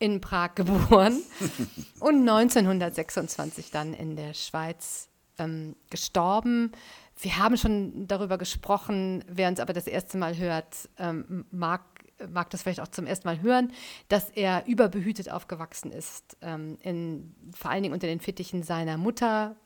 in 0.00 0.20
Prag 0.20 0.54
geboren 0.56 1.22
und 2.00 2.28
1926 2.28 3.70
dann 3.70 3.94
in 3.94 4.16
der 4.16 4.34
Schweiz 4.34 5.08
ähm, 5.38 5.76
gestorben. 5.88 6.72
Wir 7.20 7.38
haben 7.38 7.56
schon 7.56 8.08
darüber 8.08 8.38
gesprochen, 8.38 9.24
wer 9.28 9.48
uns 9.48 9.60
aber 9.60 9.72
das 9.72 9.86
erste 9.86 10.18
Mal 10.18 10.36
hört, 10.36 10.88
ähm, 10.98 11.44
mag 11.52 11.84
mag 12.30 12.50
das 12.50 12.62
vielleicht 12.62 12.80
auch 12.80 12.88
zum 12.88 13.06
ersten 13.06 13.28
Mal 13.28 13.40
hören, 13.40 13.72
dass 14.08 14.30
er 14.30 14.66
überbehütet 14.66 15.30
aufgewachsen 15.30 15.92
ist, 15.92 16.36
ähm, 16.42 16.78
in, 16.82 17.34
vor 17.54 17.70
allen 17.70 17.82
Dingen 17.82 17.94
unter 17.94 18.06
den 18.06 18.20
Fittichen 18.20 18.62
seiner 18.62 18.96
Mutter, 18.96 19.56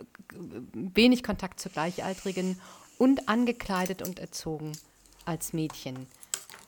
wenig 0.73 1.23
Kontakt 1.23 1.61
zu 1.61 1.69
Gleichaltrigen 1.69 2.61
und 2.99 3.29
angekleidet 3.29 4.03
und 4.03 4.19
erzogen 4.19 4.73
als 5.25 5.53
Mädchen 5.53 6.07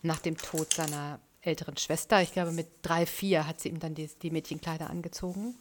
nach 0.03 0.19
dem 0.19 0.37
Tod 0.37 0.75
seiner 0.75 1.19
älteren 1.41 1.77
Schwester. 1.77 2.23
Ich 2.23 2.33
glaube, 2.33 2.53
mit 2.53 2.67
drei, 2.83 3.07
vier 3.07 3.47
hat 3.47 3.61
sie 3.61 3.69
ihm 3.69 3.81
dann 3.81 3.95
die, 3.95 4.09
die 4.23 4.31
Mädchenkleider 4.31 4.91
angezogen. 4.91 5.55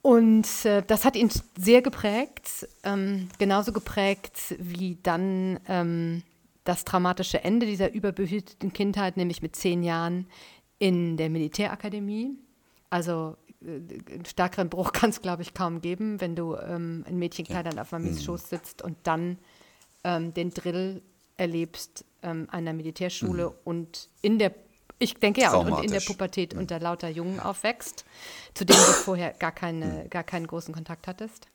Und 0.00 0.64
äh, 0.64 0.82
das 0.84 1.04
hat 1.04 1.14
ihn 1.14 1.30
sehr 1.56 1.80
geprägt, 1.80 2.66
ähm, 2.82 3.28
genauso 3.38 3.72
geprägt 3.72 4.56
wie 4.58 4.98
dann 5.02 5.60
ähm, 5.68 6.22
das 6.64 6.84
traumatische 6.84 7.42
Ende 7.42 7.66
dieser 7.66 7.92
überbehüteten 7.92 8.72
Kindheit, 8.72 9.16
nämlich 9.16 9.42
mit 9.42 9.56
zehn 9.56 9.82
Jahren 9.82 10.26
in 10.78 11.16
der 11.16 11.30
Militärakademie. 11.30 12.36
Also 12.90 13.36
äh, 13.62 14.12
einen 14.12 14.24
stärkeren 14.24 14.68
Bruch 14.68 14.92
kann 14.92 15.10
es, 15.10 15.20
glaube 15.20 15.42
ich, 15.42 15.54
kaum 15.54 15.80
geben, 15.80 16.20
wenn 16.20 16.36
du 16.36 16.56
ähm, 16.56 17.04
in 17.08 17.18
Mädchenkleidern 17.18 17.76
ja. 17.76 17.82
auf 17.82 17.92
Mamis 17.92 18.20
mhm. 18.20 18.24
Schoß 18.24 18.48
sitzt 18.48 18.82
und 18.82 18.96
dann 19.02 19.38
ähm, 20.04 20.34
den 20.34 20.50
Drill 20.50 21.02
erlebst 21.36 22.04
ähm, 22.22 22.48
einer 22.50 22.72
Militärschule 22.72 23.48
mhm. 23.48 23.54
und 23.64 24.08
in 24.20 24.38
der 24.38 24.54
ich 24.98 25.14
denke 25.14 25.40
ja, 25.40 25.54
und, 25.54 25.68
und 25.68 25.84
in 25.84 25.90
der 25.90 26.00
Pubertät 26.00 26.54
mhm. 26.54 26.60
unter 26.60 26.78
lauter 26.78 27.08
Jungen 27.08 27.40
aufwächst, 27.40 28.04
zu 28.54 28.64
denen 28.64 28.78
du 28.78 28.92
vorher 28.92 29.32
gar, 29.32 29.50
keine, 29.50 30.06
gar 30.08 30.22
keinen 30.22 30.46
großen 30.46 30.72
Kontakt 30.72 31.08
hattest. 31.08 31.48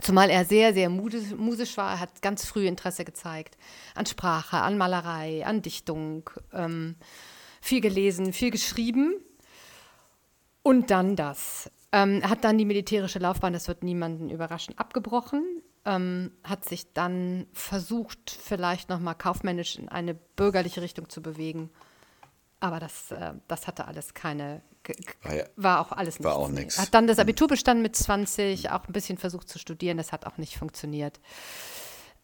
Zumal 0.00 0.30
er 0.30 0.44
sehr, 0.44 0.74
sehr 0.74 0.90
musisch 0.90 1.76
war. 1.76 1.92
Er 1.92 2.00
hat 2.00 2.22
ganz 2.22 2.44
früh 2.44 2.66
Interesse 2.66 3.04
gezeigt 3.04 3.56
an 3.94 4.06
Sprache, 4.06 4.58
an 4.58 4.76
Malerei, 4.76 5.44
an 5.46 5.62
Dichtung. 5.62 6.28
Ähm, 6.52 6.96
viel 7.60 7.80
gelesen, 7.80 8.32
viel 8.32 8.50
geschrieben. 8.50 9.14
Und 10.62 10.90
dann 10.90 11.16
das. 11.16 11.70
Ähm, 11.92 12.22
hat 12.28 12.44
dann 12.44 12.58
die 12.58 12.64
militärische 12.64 13.18
Laufbahn, 13.18 13.52
das 13.52 13.68
wird 13.68 13.82
niemanden 13.82 14.30
überraschen, 14.30 14.76
abgebrochen. 14.76 15.62
Ähm, 15.84 16.32
hat 16.44 16.64
sich 16.68 16.92
dann 16.92 17.46
versucht, 17.52 18.30
vielleicht 18.30 18.88
nochmal 18.88 19.14
kaufmännisch 19.14 19.76
in 19.76 19.88
eine 19.88 20.14
bürgerliche 20.14 20.82
Richtung 20.82 21.08
zu 21.08 21.22
bewegen 21.22 21.70
aber 22.60 22.80
das, 22.80 23.10
äh, 23.12 23.34
das 23.48 23.66
hatte 23.66 23.86
alles 23.86 24.14
keine, 24.14 24.62
war, 25.56 25.80
auch 25.80 25.92
alles 25.92 26.18
nicht. 26.18 26.24
War 26.24 26.36
auch 26.36 26.48
nichts. 26.48 26.78
Hat 26.78 26.94
dann 26.94 27.06
das 27.06 27.18
Abitur 27.18 27.48
bestanden 27.48 27.82
mit 27.82 27.96
20, 27.96 28.70
auch 28.70 28.86
ein 28.86 28.92
bisschen 28.92 29.18
versucht 29.18 29.48
zu 29.48 29.58
studieren, 29.58 29.96
das 29.96 30.12
hat 30.12 30.26
auch 30.26 30.38
nicht 30.38 30.56
funktioniert. 30.56 31.20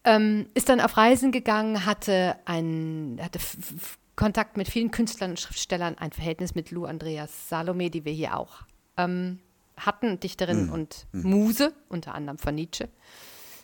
Ähm, 0.05 0.47
ist 0.53 0.69
dann 0.69 0.81
auf 0.81 0.97
Reisen 0.97 1.31
gegangen, 1.31 1.85
hatte, 1.85 2.35
ein, 2.45 3.19
hatte 3.21 3.39
Kontakt 4.15 4.57
mit 4.57 4.67
vielen 4.67 4.91
Künstlern 4.91 5.31
und 5.31 5.39
Schriftstellern, 5.39 5.97
ein 5.97 6.11
Verhältnis 6.11 6.55
mit 6.55 6.71
Lou 6.71 6.85
Andreas 6.85 7.49
Salome, 7.49 7.89
die 7.89 8.05
wir 8.05 8.13
hier 8.13 8.37
auch 8.37 8.63
ähm, 8.97 9.39
hatten, 9.77 10.19
Dichterin 10.19 10.67
mhm. 10.67 10.73
und 10.73 11.07
mhm. 11.11 11.29
Muse, 11.29 11.73
unter 11.89 12.13
anderem 12.13 12.37
von 12.37 12.53
Nietzsche. 12.55 12.89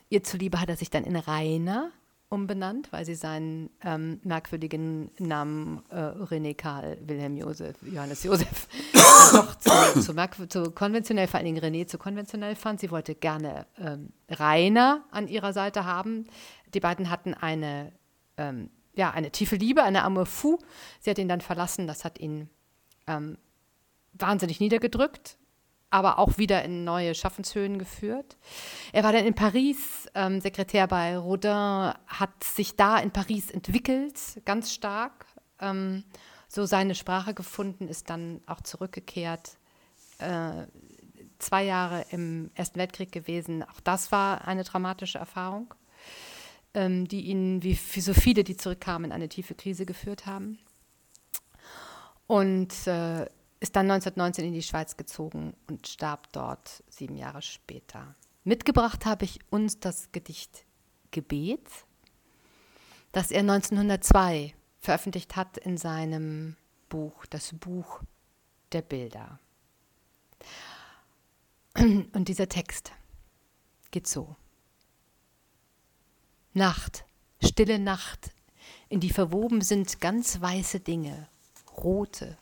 Ihr 0.10 0.24
zuliebe 0.24 0.60
hat 0.60 0.70
er 0.70 0.78
sich 0.78 0.90
dann 0.90 1.04
in 1.04 1.16
Rainer 1.16 1.92
umbenannt, 2.30 2.92
weil 2.92 3.06
sie 3.06 3.16
seinen 3.16 3.72
ähm, 3.84 4.20
merkwürdigen 4.24 5.10
Namen 5.18 5.84
äh, 5.90 5.96
René 5.96 6.56
Karl 6.56 6.98
Wilhelm 7.02 7.36
Josef 7.36 7.76
Johannes 7.82 8.24
Josef 8.24 8.68
doch 9.34 9.56
zu, 9.56 10.02
zu, 10.02 10.48
zu, 10.48 10.72
konventionell, 10.72 11.28
vor 11.28 11.40
allen 11.40 11.46
Dingen 11.46 11.64
René 11.64 11.88
zu 11.88 11.98
konventionell 11.98 12.56
fand. 12.56 12.80
Sie 12.80 12.92
wollte 12.92 13.16
gerne 13.16 13.66
ähm, 13.80 14.14
Rainer 14.30 15.04
an 15.12 15.28
ihrer 15.28 15.54
Seite 15.54 15.86
haben. 15.86 16.26
Die 16.74 16.80
beiden 16.80 17.10
hatten 17.10 17.34
eine, 17.34 17.92
ähm, 18.38 18.70
ja, 18.94 19.10
eine 19.10 19.32
tiefe 19.32 19.56
Liebe, 19.56 19.82
eine 19.84 20.04
Amour 20.04 20.28
fou. 20.28 20.60
Sie 21.00 21.10
hat 21.10 21.18
ihn 21.18 21.28
dann 21.28 21.42
verlassen. 21.42 21.88
Das 21.88 22.06
hat 22.06 22.20
ihn 22.20 22.48
ähm, 23.08 23.38
wahnsinnig 24.14 24.60
niedergedrückt 24.60 25.39
aber 25.90 26.20
auch 26.20 26.38
wieder 26.38 26.64
in 26.64 26.84
neue 26.84 27.16
Schaffenshöhen 27.16 27.80
geführt. 27.80 28.38
Er 28.94 29.04
war 29.04 29.12
dann 29.12 29.26
in 29.26 29.34
Paris 29.34 30.08
ähm, 30.14 30.40
Sekretär 30.42 30.88
bei 30.88 31.18
Rodin, 31.18 31.94
hat 32.08 32.44
sich 32.44 32.76
da 32.76 33.00
in 33.00 33.12
Paris 33.12 33.50
entwickelt, 33.50 34.16
ganz 34.46 34.74
stark, 34.74 35.26
ähm, 35.60 36.04
so 36.48 36.66
seine 36.66 36.96
Sprache 36.96 37.34
gefunden, 37.34 37.88
ist 37.88 38.10
dann 38.10 38.42
auch 38.46 38.62
zurückgekehrt. 38.62 39.58
Äh, 40.20 40.68
zwei 41.40 41.64
Jahre 41.64 42.06
im 42.12 42.52
Ersten 42.54 42.80
Weltkrieg 42.80 43.12
gewesen. 43.12 43.64
Auch 43.64 43.80
das 43.80 44.12
war 44.12 44.48
eine 44.48 44.64
dramatische 44.64 45.18
Erfahrung, 45.18 45.74
ähm, 46.74 47.08
die 47.08 47.22
ihn, 47.22 47.64
wie 47.64 47.76
für 47.76 48.02
so 48.02 48.14
viele, 48.14 48.44
die 48.44 48.58
zurückkamen, 48.58 49.06
in 49.06 49.12
eine 49.12 49.30
tiefe 49.30 49.56
Krise 49.56 49.86
geführt 49.86 50.26
haben. 50.26 50.60
Und 52.28 52.88
äh, 52.88 53.26
ist 53.60 53.76
dann 53.76 53.92
1919 53.92 54.46
in 54.46 54.54
die 54.54 54.64
Schweiz 54.64 54.96
gezogen 54.96 55.54
und 55.68 55.88
starb 55.88 56.32
dort 56.32 56.84
sieben 56.90 57.16
Jahre 57.16 57.42
später. 57.42 58.16
Mitgebracht 58.44 59.06
habe 59.06 59.26
ich 59.26 59.40
uns 59.50 59.80
das 59.80 60.12
Gedicht 60.12 60.66
Gebet, 61.12 61.68
das 63.12 63.32
er 63.32 63.42
1902 63.42 64.56
veröffentlicht 64.80 65.36
hat 65.36 65.58
in 65.58 65.78
seinem 65.78 66.56
Buch, 66.88 67.26
das 67.26 67.54
Buch 67.54 68.02
der 68.72 68.82
Bilder. 68.82 69.40
Und 71.76 72.28
dieser 72.28 72.48
Text 72.48 72.92
geht 73.92 74.08
so. 74.08 74.36
Nacht, 76.54 77.06
stille 77.44 77.80
Nacht, 77.80 78.32
in 78.90 79.00
die 79.00 79.12
verwoben 79.12 79.62
sind 79.62 80.02
ganz 80.02 80.42
weiße 80.42 80.80
Dinge, 80.80 81.28
rote, 81.78 82.38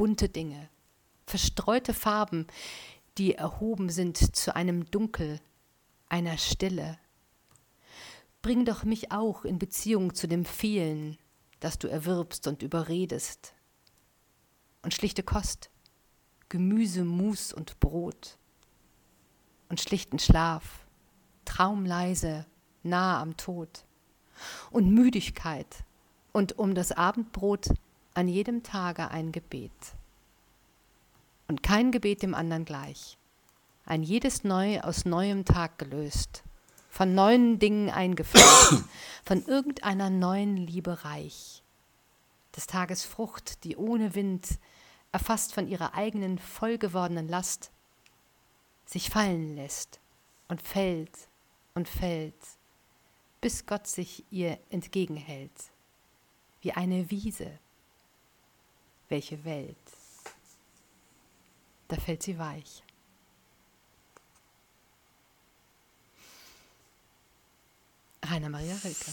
bunte 0.00 0.30
Dinge, 0.30 0.70
verstreute 1.26 1.92
Farben, 1.92 2.46
die 3.18 3.34
erhoben 3.34 3.90
sind 3.90 4.34
zu 4.34 4.56
einem 4.56 4.90
Dunkel, 4.90 5.42
einer 6.08 6.38
Stille. 6.38 6.98
Bring 8.40 8.64
doch 8.64 8.84
mich 8.84 9.12
auch 9.12 9.44
in 9.44 9.58
Beziehung 9.58 10.14
zu 10.14 10.26
dem 10.26 10.46
Vielen, 10.46 11.18
das 11.60 11.78
du 11.78 11.86
erwirbst 11.86 12.46
und 12.46 12.62
überredest. 12.62 13.52
Und 14.80 14.94
schlichte 14.94 15.22
Kost, 15.22 15.68
Gemüse, 16.48 17.04
Mus 17.04 17.52
und 17.52 17.78
Brot. 17.78 18.38
Und 19.68 19.82
schlichten 19.82 20.18
Schlaf, 20.18 20.86
traumleise, 21.44 22.46
nah 22.82 23.20
am 23.20 23.36
Tod. 23.36 23.84
Und 24.70 24.88
Müdigkeit 24.88 25.84
und 26.32 26.58
um 26.58 26.74
das 26.74 26.90
Abendbrot 26.90 27.68
an 28.20 28.28
jedem 28.28 28.62
Tage 28.62 29.10
ein 29.10 29.32
Gebet. 29.32 29.72
Und 31.48 31.62
kein 31.62 31.90
Gebet 31.90 32.22
dem 32.22 32.34
anderen 32.34 32.66
gleich. 32.66 33.16
Ein 33.86 34.02
jedes 34.02 34.44
neu 34.44 34.78
aus 34.82 35.06
neuem 35.06 35.46
Tag 35.46 35.78
gelöst, 35.78 36.42
von 36.90 37.14
neuen 37.14 37.58
Dingen 37.58 37.88
eingefüllt, 37.88 38.84
von 39.24 39.42
irgendeiner 39.46 40.10
neuen 40.10 40.58
Liebe 40.58 41.02
reich. 41.02 41.62
Des 42.54 42.66
Tages 42.66 43.04
Frucht, 43.04 43.64
die 43.64 43.78
ohne 43.78 44.14
Wind, 44.14 44.58
erfasst 45.12 45.54
von 45.54 45.66
ihrer 45.66 45.94
eigenen 45.94 46.38
voll 46.38 46.76
gewordenen 46.76 47.26
Last, 47.26 47.70
sich 48.84 49.08
fallen 49.08 49.56
lässt 49.56 49.98
und 50.46 50.60
fällt 50.60 51.30
und 51.74 51.88
fällt, 51.88 52.34
bis 53.40 53.64
Gott 53.64 53.86
sich 53.86 54.24
ihr 54.30 54.58
entgegenhält, 54.68 55.70
wie 56.60 56.72
eine 56.72 57.10
Wiese, 57.10 57.58
welche 59.10 59.44
Welt. 59.44 59.76
Da 61.88 61.96
fällt 61.96 62.22
sie 62.22 62.38
weich. 62.38 62.82
Rainer 68.22 68.48
Maria 68.48 68.76
Rilke. 68.84 69.12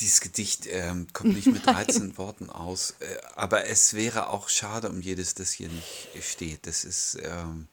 Dieses 0.00 0.20
Gedicht 0.20 0.66
ähm, 0.66 1.06
kommt 1.12 1.34
nicht 1.34 1.46
mit 1.46 1.64
13 1.66 2.18
Worten 2.18 2.50
aus, 2.50 2.94
äh, 3.00 3.18
aber 3.34 3.66
es 3.66 3.94
wäre 3.94 4.28
auch 4.28 4.48
schade 4.48 4.90
um 4.90 5.00
jedes, 5.00 5.34
das 5.34 5.52
hier 5.52 5.68
nicht 5.68 6.08
steht. 6.20 6.66
Das 6.66 6.84
ist, 6.84 7.18
ähm, 7.22 7.68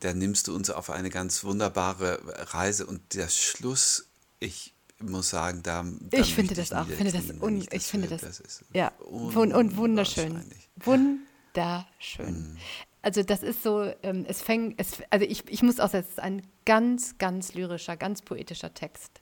da 0.00 0.12
nimmst 0.12 0.48
du 0.48 0.54
uns 0.54 0.70
auf 0.70 0.90
eine 0.90 1.08
ganz 1.08 1.44
wunderbare 1.44 2.20
Reise 2.52 2.84
und 2.86 3.14
der 3.14 3.28
Schluss, 3.30 4.06
ich 4.40 4.73
muss 5.00 5.30
sagen, 5.30 5.62
da. 5.62 5.84
da 5.84 6.18
ich 6.18 6.34
finde 6.34 6.54
das 6.54 6.72
auch. 6.72 6.86
Finde 6.86 7.12
das 7.12 7.30
un, 7.40 7.58
ich, 7.58 7.68
das 7.68 7.86
finde 7.88 8.08
das, 8.08 8.20
das 8.20 8.64
ja 8.72 8.92
und, 9.00 9.52
und 9.52 9.76
wunderschön. 9.76 10.44
Wunderschön. 10.76 12.54
Mm. 12.54 12.56
Also 13.02 13.22
das 13.22 13.42
ist 13.42 13.62
so, 13.62 13.92
ähm, 14.02 14.24
es 14.26 14.40
fängt, 14.40 14.80
es, 14.80 15.02
also 15.10 15.26
ich, 15.26 15.44
ich 15.48 15.62
muss 15.62 15.78
auch 15.78 15.90
sagen, 15.90 16.04
es 16.04 16.12
ist 16.12 16.20
ein 16.20 16.42
ganz, 16.64 17.18
ganz 17.18 17.52
lyrischer, 17.52 17.98
ganz 17.98 18.22
poetischer 18.22 18.72
Text. 18.72 19.20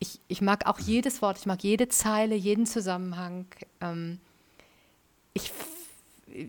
Ich, 0.00 0.20
ich 0.26 0.40
mag 0.40 0.66
auch 0.66 0.80
jedes 0.80 1.22
Wort, 1.22 1.38
ich 1.38 1.46
mag 1.46 1.62
jede 1.62 1.88
Zeile, 1.88 2.34
jeden 2.34 2.66
Zusammenhang. 2.66 3.46
Ähm, 3.80 4.18
ich, 5.32 5.52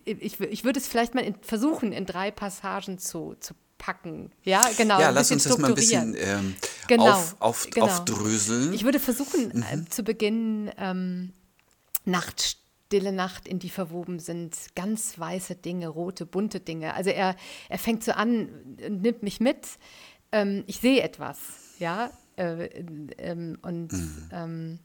ich, 0.06 0.39
ich 0.39 0.63
würde 0.63 0.80
es 0.80 0.88
vielleicht 0.88 1.13
mal 1.13 1.23
in, 1.23 1.36
versuchen, 1.41 1.91
in 1.91 2.08
drei 2.08 2.32
Passagen 2.32 2.97
zu, 2.97 3.36
zu 3.39 3.54
packen. 3.79 4.31
Ja, 4.43 4.69
genau. 4.77 4.99
Ja, 4.99 5.09
lass 5.09 5.31
uns 5.31 5.45
das 5.45 5.57
mal 5.57 5.69
ein 5.69 5.73
bisschen 5.73 6.15
ähm, 6.19 6.55
genau, 6.87 7.09
auf, 7.09 7.35
auf, 7.39 7.67
genau. 7.71 7.87
aufdröseln. 7.87 8.73
Ich 8.73 8.83
würde 8.83 8.99
versuchen, 8.99 9.51
mhm. 9.51 9.63
äh, 9.63 9.89
zu 9.89 10.03
Beginn 10.03 10.69
ähm, 10.77 11.33
Nacht, 12.05 12.57
stille 12.85 13.11
Nacht, 13.11 13.47
in 13.47 13.57
die 13.57 13.69
verwoben 13.69 14.19
sind 14.19 14.55
ganz 14.75 15.17
weiße 15.17 15.55
Dinge, 15.55 15.87
rote, 15.87 16.27
bunte 16.27 16.59
Dinge. 16.59 16.93
Also 16.93 17.09
er, 17.09 17.35
er 17.69 17.79
fängt 17.79 18.03
so 18.03 18.11
an, 18.11 18.49
nimmt 18.77 19.23
mich 19.23 19.39
mit. 19.39 19.65
Ähm, 20.31 20.63
ich 20.67 20.79
sehe 20.79 21.01
etwas, 21.01 21.37
ja, 21.79 22.11
äh, 22.35 22.65
ähm, 23.17 23.57
und 23.63 23.93
mhm. 23.93 24.79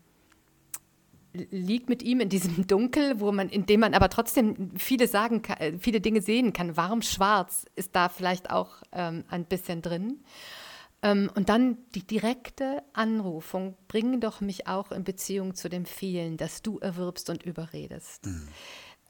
Liegt 1.51 1.88
mit 1.88 2.03
ihm 2.03 2.20
in 2.20 2.29
diesem 2.29 2.66
Dunkel, 2.66 3.20
wo 3.20 3.33
man, 3.33 3.49
in 3.49 3.66
dem 3.66 3.81
man 3.81 3.94
aber 3.94 4.09
trotzdem 4.09 4.70
viele 4.77 5.09
sagen 5.09 5.42
kann, 5.42 5.59
äh, 5.59 5.79
viele 5.79 6.01
Dinge 6.01 6.23
sehen 6.23 6.53
kann. 6.53 6.77
Warm 6.77 7.03
schwarz 7.03 7.66
ist 7.75 7.94
da 7.97 8.09
vielleicht 8.09 8.51
auch 8.51 8.83
ähm, 8.92 9.25
ein 9.29 9.44
bisschen 9.44 9.83
drin. 9.83 10.20
Ähm, 11.03 11.31
und 11.35 11.51
dann 11.51 11.77
die 11.94 12.07
direkte 12.07 12.83
Anrufung, 12.94 13.77
bring 13.88 14.20
doch 14.20 14.40
mich 14.40 14.66
auch 14.66 14.90
in 14.90 15.05
Beziehung 15.05 15.55
zu 15.55 15.68
dem 15.68 15.85
vielen, 15.85 16.38
dass 16.38 16.62
du 16.62 16.79
erwirbst 16.79 17.29
und 17.29 17.42
überredest. 17.42 18.25
Mhm. 18.25 18.49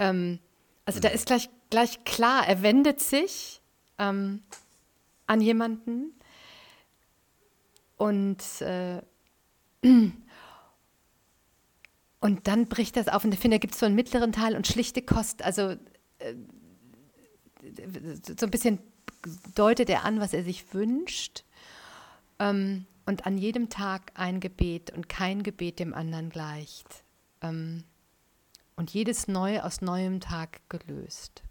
Ähm, 0.00 0.38
also 0.86 0.98
mhm. 0.98 1.02
da 1.02 1.08
ist 1.10 1.26
gleich, 1.26 1.48
gleich 1.70 2.04
klar, 2.04 2.48
er 2.48 2.62
wendet 2.62 3.00
sich 3.00 3.60
ähm, 3.98 4.42
an 5.26 5.40
jemanden 5.40 6.12
und 7.96 8.42
äh, 8.60 9.00
Und 12.24 12.48
dann 12.48 12.68
bricht 12.68 12.96
das 12.96 13.08
auf 13.08 13.22
und 13.26 13.34
ich 13.34 13.38
finde, 13.38 13.56
da 13.56 13.60
gibt 13.60 13.74
es 13.74 13.80
so 13.80 13.84
einen 13.84 13.96
mittleren 13.96 14.32
Teil 14.32 14.56
und 14.56 14.66
schlichte 14.66 15.02
Kost. 15.02 15.42
Also 15.42 15.76
äh, 16.20 16.34
so 18.38 18.46
ein 18.46 18.50
bisschen 18.50 18.78
deutet 19.54 19.90
er 19.90 20.06
an, 20.06 20.20
was 20.20 20.32
er 20.32 20.42
sich 20.42 20.72
wünscht. 20.72 21.44
Ähm, 22.38 22.86
und 23.04 23.26
an 23.26 23.36
jedem 23.36 23.68
Tag 23.68 24.10
ein 24.14 24.40
Gebet 24.40 24.90
und 24.90 25.10
kein 25.10 25.42
Gebet 25.42 25.80
dem 25.80 25.92
anderen 25.92 26.30
gleicht. 26.30 27.04
Ähm, 27.42 27.84
und 28.74 28.88
jedes 28.94 29.28
Neue 29.28 29.62
aus 29.62 29.82
neuem 29.82 30.20
Tag 30.20 30.62
gelöst. 30.70 31.42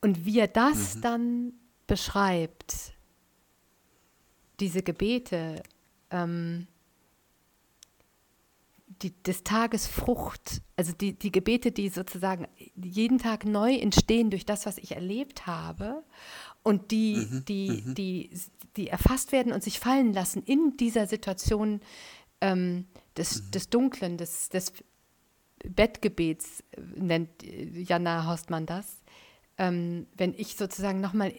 Und 0.00 0.26
wie 0.26 0.40
er 0.40 0.48
das 0.48 0.96
mhm. 0.96 1.00
dann 1.00 1.52
beschreibt, 1.86 2.94
diese 4.58 4.82
Gebete, 4.82 5.62
ähm, 6.10 6.66
die, 8.86 9.22
des 9.22 9.44
Tages 9.44 9.86
Frucht, 9.86 10.62
also 10.76 10.92
die, 10.92 11.18
die 11.18 11.32
Gebete, 11.32 11.72
die 11.72 11.88
sozusagen 11.88 12.46
jeden 12.76 13.18
Tag 13.18 13.44
neu 13.44 13.74
entstehen 13.74 14.30
durch 14.30 14.46
das, 14.46 14.66
was 14.66 14.78
ich 14.78 14.92
erlebt 14.92 15.46
habe 15.46 16.04
und 16.62 16.90
die, 16.90 17.26
mhm, 17.30 17.44
die, 17.46 17.82
mhm. 17.84 17.94
die, 17.94 18.30
die 18.76 18.88
erfasst 18.88 19.32
werden 19.32 19.52
und 19.52 19.62
sich 19.62 19.80
fallen 19.80 20.12
lassen 20.12 20.42
in 20.42 20.76
dieser 20.76 21.06
Situation 21.06 21.80
ähm, 22.40 22.86
des, 23.16 23.42
mhm. 23.42 23.50
des 23.52 23.70
Dunklen, 23.70 24.16
des, 24.16 24.48
des 24.48 24.72
Bettgebets, 25.66 26.62
nennt 26.96 27.30
Jana 27.42 28.26
Horstmann 28.26 28.66
das. 28.66 29.02
Ähm, 29.56 30.06
wenn 30.16 30.34
ich 30.36 30.56
sozusagen 30.56 31.00
nochmal 31.00 31.32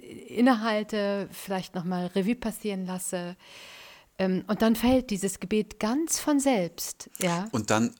innehalte, 0.00 1.28
vielleicht 1.30 1.74
nochmal 1.74 2.06
Revue 2.08 2.34
passieren 2.34 2.86
lasse, 2.86 3.36
und 4.18 4.62
dann 4.62 4.76
fällt 4.76 5.10
dieses 5.10 5.40
Gebet 5.40 5.78
ganz 5.78 6.18
von 6.18 6.40
selbst. 6.40 7.10
Ja? 7.18 7.48
Und 7.52 7.70
dann, 7.70 7.94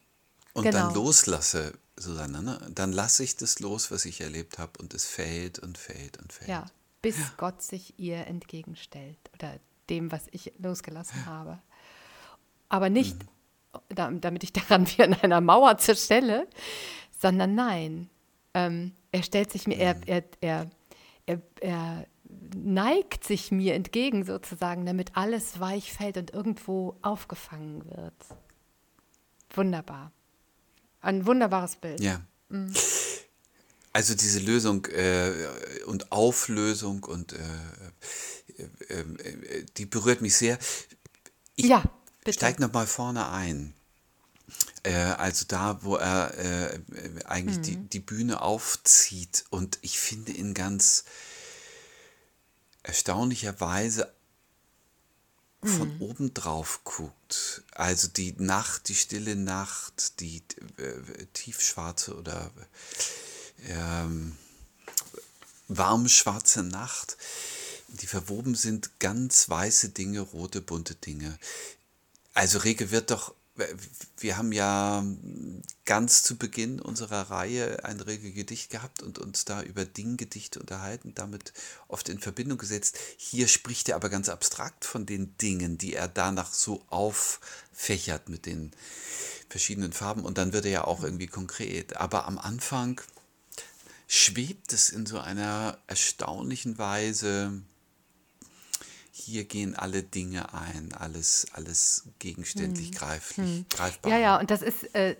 und 0.54 0.64
genau. 0.64 0.86
dann 0.86 0.94
loslasse, 0.94 1.72
Susanne, 1.98 2.42
ne? 2.42 2.58
dann 2.74 2.92
lasse 2.92 3.22
ich 3.22 3.36
das 3.36 3.60
los, 3.60 3.90
was 3.90 4.04
ich 4.04 4.20
erlebt 4.20 4.58
habe, 4.58 4.72
und 4.80 4.94
es 4.94 5.04
fällt 5.04 5.58
und 5.58 5.76
fällt 5.76 6.18
und 6.18 6.32
fällt. 6.32 6.48
Ja, 6.48 6.66
bis 7.02 7.18
ja. 7.18 7.32
Gott 7.36 7.62
sich 7.62 7.98
ihr 7.98 8.26
entgegenstellt 8.26 9.18
oder 9.34 9.58
dem, 9.90 10.10
was 10.10 10.22
ich 10.30 10.52
losgelassen 10.58 11.18
ja. 11.20 11.26
habe. 11.26 11.58
Aber 12.68 12.90
nicht, 12.90 13.16
mhm. 13.94 14.20
damit 14.20 14.42
ich 14.42 14.52
daran 14.54 14.86
wie 14.88 15.02
an 15.02 15.14
einer 15.14 15.40
Mauer 15.40 15.76
zerstelle, 15.78 16.48
sondern 17.18 17.54
nein, 17.54 18.10
ähm, 18.54 18.92
er 19.12 19.22
stellt 19.22 19.52
sich 19.52 19.66
mir, 19.66 19.76
mhm. 19.76 19.82
er, 19.82 19.96
er, 20.06 20.24
er, 20.40 20.70
er, 21.26 21.42
er 21.60 22.06
neigt 22.54 23.24
sich 23.24 23.50
mir 23.50 23.74
entgegen 23.74 24.24
sozusagen, 24.24 24.86
damit 24.86 25.16
alles 25.16 25.60
weich 25.60 25.92
fällt 25.92 26.16
und 26.16 26.32
irgendwo 26.32 26.96
aufgefangen 27.02 27.84
wird. 27.86 28.14
Wunderbar. 29.54 30.12
Ein 31.00 31.26
wunderbares 31.26 31.76
Bild. 31.76 32.00
Ja. 32.00 32.20
Mhm. 32.48 32.74
Also 33.92 34.14
diese 34.14 34.40
Lösung 34.40 34.84
äh, 34.86 35.32
und 35.86 36.12
Auflösung 36.12 37.04
und 37.04 37.32
äh, 37.32 37.38
äh, 38.88 39.00
äh 39.00 39.64
die 39.76 39.86
berührt 39.86 40.20
mich 40.20 40.36
sehr. 40.36 40.58
Ich 41.54 41.66
ja, 41.66 41.82
steige 42.28 42.60
nochmal 42.60 42.86
vorne 42.86 43.30
ein. 43.30 43.72
Äh, 44.82 44.92
also 44.92 45.46
da, 45.48 45.82
wo 45.82 45.96
er 45.96 46.36
äh, 46.38 46.80
eigentlich 47.24 47.58
mhm. 47.58 47.62
die, 47.62 47.76
die 47.76 48.00
Bühne 48.00 48.42
aufzieht 48.42 49.44
und 49.50 49.78
ich 49.82 49.98
finde 49.98 50.32
ihn 50.32 50.54
ganz 50.54 51.04
erstaunlicherweise 52.86 54.12
von 55.62 55.96
mhm. 55.96 56.02
oben 56.02 56.34
drauf 56.34 56.80
guckt. 56.84 57.62
Also 57.72 58.08
die 58.08 58.34
Nacht, 58.38 58.88
die 58.88 58.94
stille 58.94 59.34
Nacht, 59.34 60.20
die 60.20 60.42
äh, 60.76 61.26
tiefschwarze 61.32 62.16
oder 62.16 62.50
ähm, 63.66 64.36
warmschwarze 65.66 66.62
Nacht, 66.62 67.16
die 67.88 68.06
verwoben 68.06 68.54
sind 68.54 69.00
ganz 69.00 69.48
weiße 69.48 69.88
Dinge, 69.88 70.20
rote, 70.20 70.60
bunte 70.60 70.94
Dinge. 70.94 71.36
Also 72.34 72.58
Rege 72.58 72.90
wird 72.92 73.10
doch 73.10 73.34
wir 74.18 74.36
haben 74.36 74.52
ja 74.52 75.04
ganz 75.84 76.22
zu 76.22 76.36
Beginn 76.36 76.80
unserer 76.80 77.30
Reihe 77.30 77.84
ein 77.84 78.00
rege 78.00 78.32
Gedicht 78.32 78.70
gehabt 78.70 79.02
und 79.02 79.18
uns 79.18 79.44
da 79.44 79.62
über 79.62 79.84
Dinggedichte 79.84 80.60
unterhalten, 80.60 81.12
damit 81.14 81.52
oft 81.88 82.08
in 82.08 82.18
Verbindung 82.18 82.58
gesetzt. 82.58 82.98
Hier 83.16 83.48
spricht 83.48 83.88
er 83.88 83.96
aber 83.96 84.08
ganz 84.08 84.28
abstrakt 84.28 84.84
von 84.84 85.06
den 85.06 85.36
Dingen, 85.38 85.78
die 85.78 85.94
er 85.94 86.08
danach 86.08 86.52
so 86.52 86.82
auffächert 86.90 88.28
mit 88.28 88.46
den 88.46 88.72
verschiedenen 89.48 89.92
Farben 89.92 90.24
und 90.24 90.38
dann 90.38 90.52
wird 90.52 90.64
er 90.64 90.70
ja 90.70 90.84
auch 90.84 91.02
irgendwie 91.02 91.28
konkret. 91.28 91.96
Aber 91.96 92.26
am 92.26 92.38
Anfang 92.38 93.00
schwebt 94.08 94.72
es 94.72 94.90
in 94.90 95.06
so 95.06 95.18
einer 95.18 95.78
erstaunlichen 95.86 96.78
Weise 96.78 97.62
hier 99.18 99.44
gehen 99.44 99.74
alle 99.74 100.02
Dinge 100.02 100.52
ein, 100.52 100.92
alles, 100.92 101.46
alles 101.52 102.08
gegenständlich 102.18 102.88
hm. 102.88 102.94
greiflich, 102.94 103.46
hm. 103.46 103.66
greifbar. 103.70 104.12
Ja, 104.12 104.18
ja, 104.18 104.38
und 104.38 104.50
das 104.50 104.60
ist, 104.60 104.94
äh, 104.94 105.16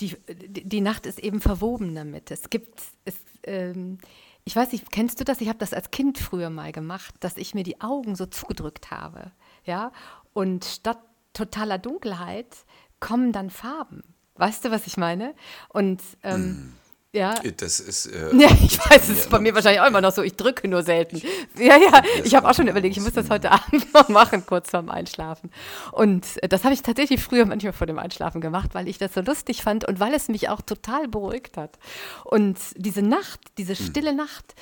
die, 0.00 0.16
die 0.28 0.80
Nacht 0.80 1.06
ist 1.06 1.18
eben 1.18 1.40
verwoben 1.40 1.94
damit. 1.94 2.30
Es 2.30 2.48
gibt, 2.48 2.82
es, 3.04 3.16
ähm, 3.42 3.98
ich 4.44 4.54
weiß 4.54 4.70
nicht, 4.70 4.92
kennst 4.92 5.18
du 5.18 5.24
das? 5.24 5.40
Ich 5.40 5.48
habe 5.48 5.58
das 5.58 5.74
als 5.74 5.90
Kind 5.90 6.18
früher 6.18 6.50
mal 6.50 6.70
gemacht, 6.70 7.14
dass 7.18 7.36
ich 7.36 7.52
mir 7.54 7.64
die 7.64 7.80
Augen 7.80 8.14
so 8.14 8.26
zugedrückt 8.26 8.92
habe, 8.92 9.32
ja, 9.64 9.92
und 10.32 10.64
statt 10.64 11.00
totaler 11.32 11.78
Dunkelheit 11.78 12.64
kommen 13.00 13.32
dann 13.32 13.50
Farben. 13.50 14.02
Weißt 14.36 14.64
du, 14.64 14.70
was 14.70 14.86
ich 14.86 14.96
meine? 14.96 15.34
Und 15.68 16.00
ähm, 16.22 16.42
mm. 16.42 16.72
Ja. 17.12 17.34
Das 17.56 17.80
ist. 17.80 18.06
Äh, 18.06 18.36
ja, 18.36 18.48
ich 18.62 18.78
weiß, 18.78 19.08
es 19.08 19.18
ist 19.18 19.30
bei 19.30 19.40
mir 19.40 19.54
wahrscheinlich 19.54 19.80
auch 19.80 19.88
immer 19.88 20.00
noch 20.00 20.12
so. 20.12 20.22
Ich 20.22 20.36
drücke 20.36 20.68
nur 20.68 20.82
selten. 20.82 21.20
Ja, 21.58 21.76
ja, 21.76 22.02
ich 22.22 22.34
habe 22.34 22.48
auch 22.48 22.54
schon 22.54 22.68
überlegt, 22.68 22.96
ich 22.96 23.02
muss 23.02 23.14
das 23.14 23.30
heute 23.30 23.50
Abend 23.52 23.92
noch 23.92 24.08
machen, 24.08 24.46
kurz 24.46 24.70
vorm 24.70 24.88
Einschlafen. 24.88 25.50
Und 25.92 26.24
äh, 26.42 26.48
das 26.48 26.62
habe 26.64 26.74
ich 26.74 26.82
tatsächlich 26.82 27.20
früher 27.20 27.46
manchmal 27.46 27.72
vor 27.72 27.86
dem 27.86 27.98
Einschlafen 27.98 28.40
gemacht, 28.40 28.74
weil 28.74 28.86
ich 28.86 28.98
das 28.98 29.14
so 29.14 29.20
lustig 29.22 29.62
fand 29.62 29.86
und 29.86 29.98
weil 29.98 30.14
es 30.14 30.28
mich 30.28 30.48
auch 30.48 30.60
total 30.60 31.08
beruhigt 31.08 31.56
hat. 31.56 31.78
Und 32.24 32.58
diese 32.76 33.02
Nacht, 33.02 33.40
diese 33.58 33.76
hm. 33.76 33.86
stille 33.86 34.14
Nacht, 34.14 34.54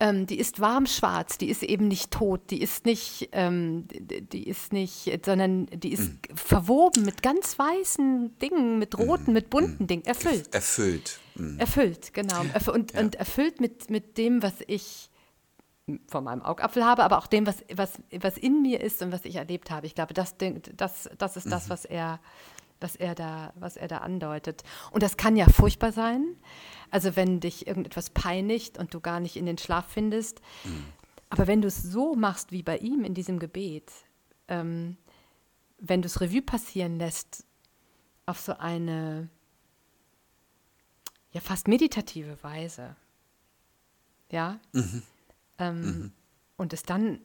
ähm, 0.00 0.26
die 0.26 0.38
ist 0.38 0.60
warm-schwarz, 0.60 1.36
die 1.36 1.50
ist 1.50 1.62
eben 1.62 1.86
nicht 1.86 2.10
tot, 2.10 2.40
die 2.50 2.62
ist 2.62 2.86
nicht, 2.86 3.28
ähm, 3.32 3.86
die 3.88 4.48
ist 4.48 4.72
nicht, 4.72 5.24
sondern 5.24 5.66
die 5.66 5.92
ist 5.92 6.10
mm. 6.10 6.34
verwoben 6.34 7.04
mit 7.04 7.22
ganz 7.22 7.58
weißen 7.58 8.38
Dingen, 8.38 8.78
mit 8.78 8.98
roten, 8.98 9.32
mm. 9.32 9.34
mit 9.34 9.50
bunten 9.50 9.84
mm. 9.84 9.86
Dingen, 9.86 10.04
erfüllt. 10.06 10.54
Erfüllt. 10.54 11.20
Erfüllt, 11.58 12.14
genau. 12.14 12.40
Und, 12.72 12.92
ja. 12.92 13.00
und 13.00 13.14
erfüllt 13.14 13.60
mit, 13.60 13.90
mit 13.90 14.16
dem, 14.18 14.42
was 14.42 14.54
ich 14.66 15.10
von 16.08 16.24
meinem 16.24 16.42
Augapfel 16.42 16.84
habe, 16.84 17.04
aber 17.04 17.18
auch 17.18 17.26
dem, 17.26 17.46
was, 17.46 17.64
was, 17.74 17.92
was 18.10 18.38
in 18.38 18.62
mir 18.62 18.80
ist 18.80 19.02
und 19.02 19.12
was 19.12 19.24
ich 19.24 19.36
erlebt 19.36 19.70
habe. 19.70 19.86
Ich 19.86 19.94
glaube, 19.94 20.14
das, 20.14 20.36
das, 20.38 21.10
das 21.18 21.36
ist 21.36 21.50
das, 21.50 21.66
mhm. 21.66 21.70
was 21.70 21.84
er, 21.84 22.20
was, 22.80 22.96
er 22.96 23.14
da, 23.14 23.52
was 23.56 23.76
er 23.76 23.88
da 23.88 23.98
andeutet. 23.98 24.62
Und 24.90 25.02
das 25.02 25.16
kann 25.16 25.36
ja 25.36 25.48
furchtbar 25.48 25.92
sein. 25.92 26.36
Also 26.90 27.16
wenn 27.16 27.40
dich 27.40 27.66
irgendetwas 27.66 28.10
peinigt 28.10 28.78
und 28.78 28.94
du 28.94 29.00
gar 29.00 29.20
nicht 29.20 29.36
in 29.36 29.46
den 29.46 29.58
Schlaf 29.58 29.86
findest. 29.88 30.40
Mhm. 30.64 30.84
Aber 31.28 31.46
wenn 31.46 31.62
du 31.62 31.68
es 31.68 31.82
so 31.82 32.14
machst 32.14 32.50
wie 32.52 32.62
bei 32.62 32.78
ihm 32.78 33.04
in 33.04 33.14
diesem 33.14 33.38
Gebet, 33.38 33.90
ähm, 34.48 34.96
wenn 35.78 36.02
du 36.02 36.06
es 36.06 36.20
Revue 36.20 36.42
passieren 36.42 36.98
lässt 36.98 37.44
auf 38.26 38.40
so 38.40 38.56
eine 38.58 39.28
ja 41.32 41.40
fast 41.40 41.68
meditative 41.68 42.42
Weise, 42.42 42.96
ja. 44.30 44.58
Ähm, 45.58 46.12
Und 46.60 46.74
es 46.74 46.82
dann 46.82 47.20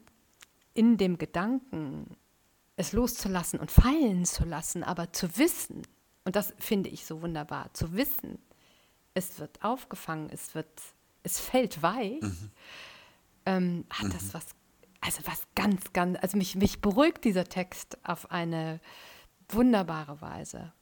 in 0.74 0.96
dem 0.96 1.18
Gedanken, 1.18 2.16
es 2.78 2.92
loszulassen 2.92 3.60
und 3.60 3.72
fallen 3.72 4.26
zu 4.26 4.44
lassen, 4.44 4.84
aber 4.84 5.14
zu 5.14 5.38
wissen, 5.38 5.82
und 6.24 6.36
das 6.36 6.54
finde 6.60 6.90
ich 6.90 7.06
so 7.06 7.22
wunderbar, 7.22 7.74
zu 7.74 7.94
wissen, 7.94 8.40
es 9.14 9.40
wird 9.40 9.64
aufgefangen, 9.64 10.30
es 10.32 10.56
wird, 10.56 10.68
es 11.24 11.40
fällt 11.40 11.82
weich, 11.82 12.22
ähm, 13.46 13.86
hat 13.90 14.14
das 14.14 14.34
was, 14.34 14.46
also 15.00 15.20
was 15.26 15.42
ganz, 15.56 15.94
ganz, 15.94 16.18
also 16.22 16.38
mich, 16.38 16.56
mich 16.56 16.82
beruhigt 16.82 17.24
dieser 17.24 17.46
Text 17.46 17.98
auf 18.04 18.32
eine 18.32 18.82
wunderbare 19.50 20.20
Weise, 20.22 20.74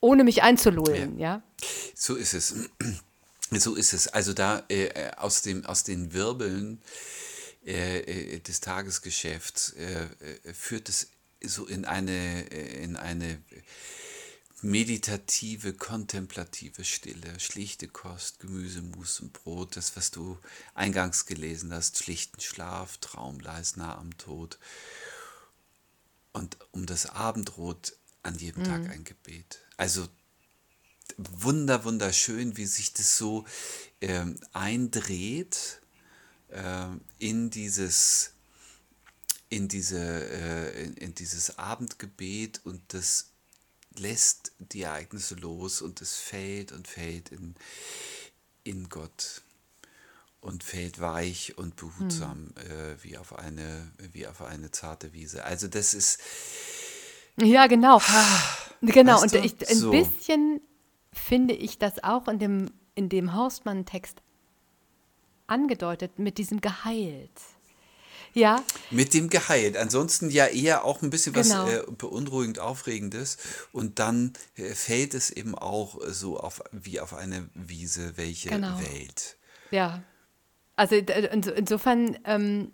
ohne 0.00 0.24
mich 0.24 0.42
einzulullen, 0.42 1.18
ja. 1.18 1.42
So 1.94 2.16
ist 2.16 2.34
es. 2.34 2.54
So 3.54 3.74
ist 3.74 3.92
es. 3.92 4.08
Also 4.08 4.32
da 4.32 4.64
äh, 4.70 5.10
aus, 5.18 5.42
dem, 5.42 5.66
aus 5.66 5.84
den 5.84 6.14
Wirbeln 6.14 6.80
äh, 7.66 7.98
äh, 8.00 8.40
des 8.40 8.60
Tagesgeschäfts 8.60 9.74
äh, 9.74 10.04
äh, 10.04 10.54
führt 10.54 10.88
es 10.88 11.08
so 11.44 11.66
in 11.66 11.84
eine, 11.84 12.42
in 12.42 12.96
eine 12.96 13.40
meditative, 14.62 15.72
kontemplative 15.72 16.84
Stille, 16.84 17.38
schlichte 17.40 17.88
Kost, 17.88 18.38
Gemüse, 18.40 18.80
Mus 18.80 19.20
und 19.20 19.32
Brot, 19.32 19.76
das, 19.76 19.96
was 19.96 20.10
du 20.12 20.38
eingangs 20.74 21.26
gelesen 21.26 21.72
hast, 21.74 21.98
schlichten 21.98 22.40
Schlaf, 22.40 22.98
Traumleis 22.98 23.76
nah 23.76 23.98
am 23.98 24.16
Tod. 24.18 24.58
Und 26.32 26.56
um 26.70 26.86
das 26.86 27.06
Abendrot 27.06 27.94
an 28.22 28.38
jedem 28.38 28.64
Tag 28.64 28.88
ein 28.88 29.04
Gebet. 29.04 29.58
Also 29.76 30.08
wunder, 31.16 31.84
wunderschön, 31.84 32.56
wie 32.56 32.66
sich 32.66 32.92
das 32.92 33.18
so 33.18 33.44
ähm, 34.00 34.38
eindreht 34.52 35.80
ähm, 36.50 37.00
in 37.18 37.50
dieses 37.50 38.32
in, 39.52 39.68
diese, 39.68 39.98
äh, 40.00 40.84
in, 40.84 40.94
in 40.94 41.14
dieses 41.14 41.58
Abendgebet 41.58 42.62
und 42.64 42.80
das 42.94 43.32
lässt 43.98 44.52
die 44.58 44.82
Ereignisse 44.82 45.34
los 45.34 45.82
und 45.82 46.00
es 46.00 46.16
fällt 46.16 46.72
und 46.72 46.88
fällt 46.88 47.28
in, 47.28 47.54
in 48.64 48.88
Gott 48.88 49.42
und 50.40 50.64
fällt 50.64 51.00
weich 51.00 51.58
und 51.58 51.76
behutsam 51.76 52.54
äh, 52.56 52.96
wie, 53.04 53.18
auf 53.18 53.34
eine, 53.38 53.92
wie 54.12 54.26
auf 54.26 54.40
eine 54.40 54.70
zarte 54.70 55.12
Wiese. 55.12 55.44
Also 55.44 55.68
das 55.68 55.92
ist, 55.92 56.18
Ja, 57.36 57.66
genau. 57.66 58.00
Genau, 58.80 59.22
Weißt 59.22 59.34
und 59.34 59.44
ich, 59.44 59.68
ein 59.68 59.76
So. 59.76 59.90
bisschen 59.90 60.60
finde 61.12 61.54
ich 61.54 61.78
das 61.78 62.02
auch 62.02 62.26
in 62.26 62.38
dem, 62.38 62.70
in 62.94 63.08
dem 63.10 63.34
Hausmann-Text 63.34 64.22
angedeutet 65.46 66.18
mit 66.18 66.38
diesem 66.38 66.60
geheilt. 66.60 67.30
Ja, 68.34 68.62
Mit 68.90 69.12
dem 69.14 69.28
geheilt. 69.28 69.76
Ansonsten 69.76 70.30
ja 70.30 70.46
eher 70.46 70.84
auch 70.84 71.02
ein 71.02 71.10
bisschen 71.10 71.34
was 71.34 71.50
Genau. 71.50 71.66
äh, 71.68 71.82
beunruhigend 71.98 72.58
Aufregendes. 72.60 73.36
Und 73.72 73.98
dann 73.98 74.32
äh, 74.56 74.70
fällt 74.74 75.14
es 75.14 75.30
eben 75.30 75.54
auch 75.54 76.00
äh, 76.00 76.12
so 76.12 76.38
auf, 76.40 76.62
wie 76.72 77.00
auf 77.00 77.14
eine 77.14 77.48
Wiese, 77.54 78.16
welche 78.16 78.48
Genau. 78.50 78.78
Welt. 78.78 79.36
ja. 79.70 80.02
Also 80.74 80.94
insofern, 80.96 82.16
ähm, 82.24 82.72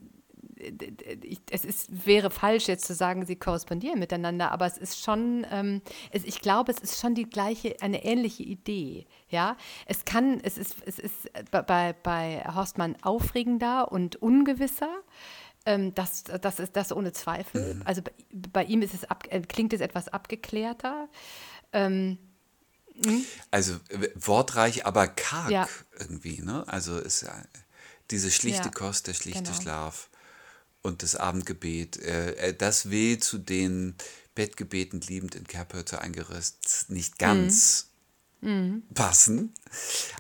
es 1.50 1.64
ist, 1.64 2.06
wäre 2.06 2.30
falsch 2.30 2.68
jetzt 2.68 2.84
zu 2.86 2.94
sagen, 2.94 3.26
sie 3.26 3.36
korrespondieren 3.36 3.98
miteinander, 3.98 4.50
aber 4.52 4.66
es 4.66 4.78
ist 4.78 5.00
schon, 5.02 5.46
ähm, 5.50 5.82
es, 6.10 6.24
ich 6.24 6.40
glaube, 6.40 6.72
es 6.72 6.78
ist 6.78 7.00
schon 7.00 7.14
die 7.14 7.28
gleiche, 7.28 7.76
eine 7.80 8.04
ähnliche 8.04 8.42
Idee. 8.44 9.06
Ja, 9.28 9.56
es 9.86 10.04
kann, 10.04 10.40
es 10.42 10.58
ist, 10.58 10.76
es 10.86 10.98
ist 10.98 11.12
bei- 11.50 11.62
bei, 11.62 11.92
bei 11.92 12.44
Horstmann 12.54 12.96
aufregender 13.02 13.90
und 13.92 14.16
ungewisser. 14.16 14.90
Ähm, 15.68 15.94
das, 15.94 16.24
das 16.24 16.58
ist 16.60 16.74
das 16.76 16.92
ohne 16.92 17.12
Zweifel. 17.12 17.82
Also 17.84 18.00
bei, 18.00 18.12
bei 18.30 18.64
ihm 18.64 18.80
ist 18.80 18.94
es 18.94 19.04
ab, 19.04 19.24
äh, 19.28 19.42
klingt 19.42 19.74
es 19.74 19.82
etwas 19.82 20.08
abgeklärter. 20.08 21.08
Also 23.50 23.74
äh, 23.90 24.08
wortreich, 24.14 24.86
aber 24.86 25.06
karg 25.08 25.50
Ja. 25.50 25.68
irgendwie. 25.98 26.40
Ne? 26.40 26.64
Also 26.66 26.98
ist 26.98 27.20
ja 27.20 27.44
diese 28.10 28.30
schlichte 28.30 28.68
Ja, 28.68 28.70
Kost, 28.70 29.08
der 29.08 29.12
schlichte 29.14 29.42
genau. 29.42 29.60
Schlaf 29.60 30.08
und 30.80 31.02
das 31.02 31.16
Abendgebet. 31.16 31.98
Äh, 31.98 32.32
äh, 32.48 32.54
das 32.54 32.88
will 32.88 33.18
zu 33.18 33.36
den 33.36 33.94
Bettgebeten 34.34 35.02
liebend 35.02 35.34
in 35.34 35.46
Kerpötte 35.46 36.00
eingerüstet 36.00 36.86
nicht 36.88 37.18
ganz 37.18 37.90
passen. 38.94 39.52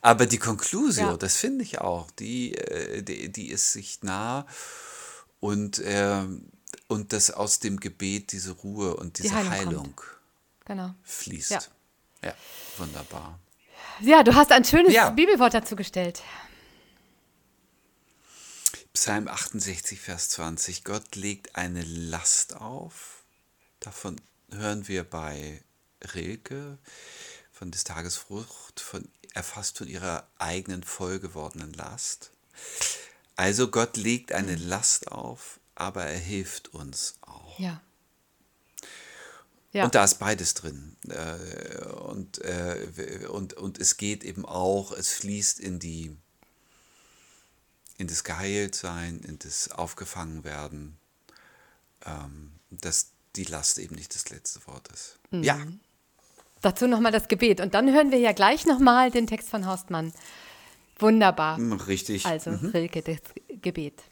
Aber 0.02 0.26
die 0.26 0.38
Conclusio, 0.38 1.10
Ja. 1.10 1.16
das 1.16 1.36
finde 1.36 1.62
ich 1.62 1.80
auch, 1.80 2.10
die, 2.10 2.54
äh, 2.54 3.02
die, 3.02 3.30
die 3.30 3.48
ist 3.50 3.72
sich 3.72 4.02
nah 4.02 4.44
und, 5.40 5.80
ähm, 5.84 6.50
und 6.88 7.12
dass 7.12 7.30
aus 7.30 7.60
dem 7.60 7.80
Gebet 7.80 8.32
diese 8.32 8.52
Ruhe 8.52 8.96
und 8.96 9.18
diese 9.18 9.34
Heilung 9.34 9.50
Heilung, 9.50 9.96
kommt. 9.96 10.18
Genau. 10.64 10.94
fließt. 11.02 11.50
Ja. 11.50 11.60
ja, 12.22 12.34
wunderbar. 12.76 13.38
Ja, 14.00 14.22
du 14.22 14.34
hast 14.34 14.52
ein 14.52 14.64
schönes 14.64 14.92
Ja. 14.92 15.10
Bibelwort 15.10 15.54
dazu 15.54 15.76
gestellt. 15.76 16.22
Psalm 18.92 19.28
68, 19.28 20.00
Vers 20.00 20.28
20. 20.30 20.84
Gott 20.84 21.14
legt 21.16 21.56
eine 21.56 21.82
Last 21.82 22.56
auf. 22.56 23.22
Davon 23.80 24.20
hören 24.50 24.88
wir 24.88 25.04
bei 25.04 25.62
Rilke 26.14 26.78
von 27.52 27.70
des 27.70 27.84
Tages 27.84 28.16
Frucht, 28.16 28.80
von, 28.80 29.08
erfasst 29.34 29.78
von 29.78 29.88
ihrer 29.88 30.28
eigenen 30.38 30.82
voll 30.82 31.18
gewordenen 31.18 31.72
Last. 31.72 32.30
Also 33.38 33.68
Gott 33.68 33.96
legt 33.96 34.32
eine 34.32 34.56
Last 34.56 35.12
auf, 35.12 35.60
aber 35.76 36.04
er 36.04 36.18
hilft 36.18 36.74
uns 36.74 37.18
auch. 37.20 37.56
Ja. 37.56 37.80
Ja. 39.72 39.84
Und 39.84 39.94
da 39.94 40.02
ist 40.02 40.18
beides 40.18 40.54
drin. 40.54 40.96
Äh, 41.08 41.84
Und, 41.84 42.38
äh, 42.38 43.26
und, 43.30 43.54
und 43.54 43.78
es 43.78 43.96
geht 43.96 44.24
eben 44.24 44.44
auch, 44.44 44.90
es 44.90 45.12
fließt 45.12 45.60
in 45.60 45.78
die 45.78 46.16
in 47.96 48.08
das 48.08 48.24
Geheiltsein, 48.24 49.20
in 49.20 49.38
das 49.38 49.70
Aufgefangenwerden, 49.70 50.96
ähm, 52.06 52.52
dass 52.70 53.10
die 53.36 53.44
Last 53.44 53.78
eben 53.78 53.94
nicht 53.94 54.16
das 54.16 54.30
letzte 54.30 54.66
Wort 54.66 54.88
ist. 54.88 55.16
Mhm. 55.30 55.42
Ja, 55.44 55.60
Dazu 56.60 56.88
nochmal 56.88 57.12
das 57.12 57.28
Gebet. 57.28 57.60
Und 57.60 57.74
dann 57.74 57.92
hören 57.92 58.10
wir 58.10 58.18
ja 58.18 58.32
gleich 58.32 58.66
nochmal 58.66 59.12
den 59.12 59.28
Text 59.28 59.48
von 59.48 59.64
Horstmann. 59.64 60.12
Wunderbar. 60.98 61.58
richtig. 61.86 62.26
Also 62.26 62.50
Rilke, 62.50 63.02
das 63.02 63.20
Gebet. 63.60 64.02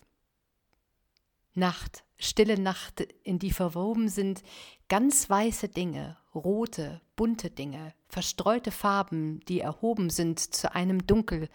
Nacht, 1.55 2.05
stille 2.18 2.59
Nacht, 2.59 3.01
in 3.22 3.39
die 3.39 3.51
verwoben 3.51 4.09
sind 4.09 4.43
ganz 4.89 5.28
weiße 5.28 5.68
Dinge, 5.68 6.18
rote, 6.34 7.01
bunte 7.16 7.51
Dinge, 7.51 7.95
verstreute 8.09 8.70
Farben, 8.70 9.41
die 9.49 9.61
erhoben 9.61 10.11
sind 10.11 10.39
zu 10.39 10.74
einem 10.74 11.07
Dunkel, 11.07 11.49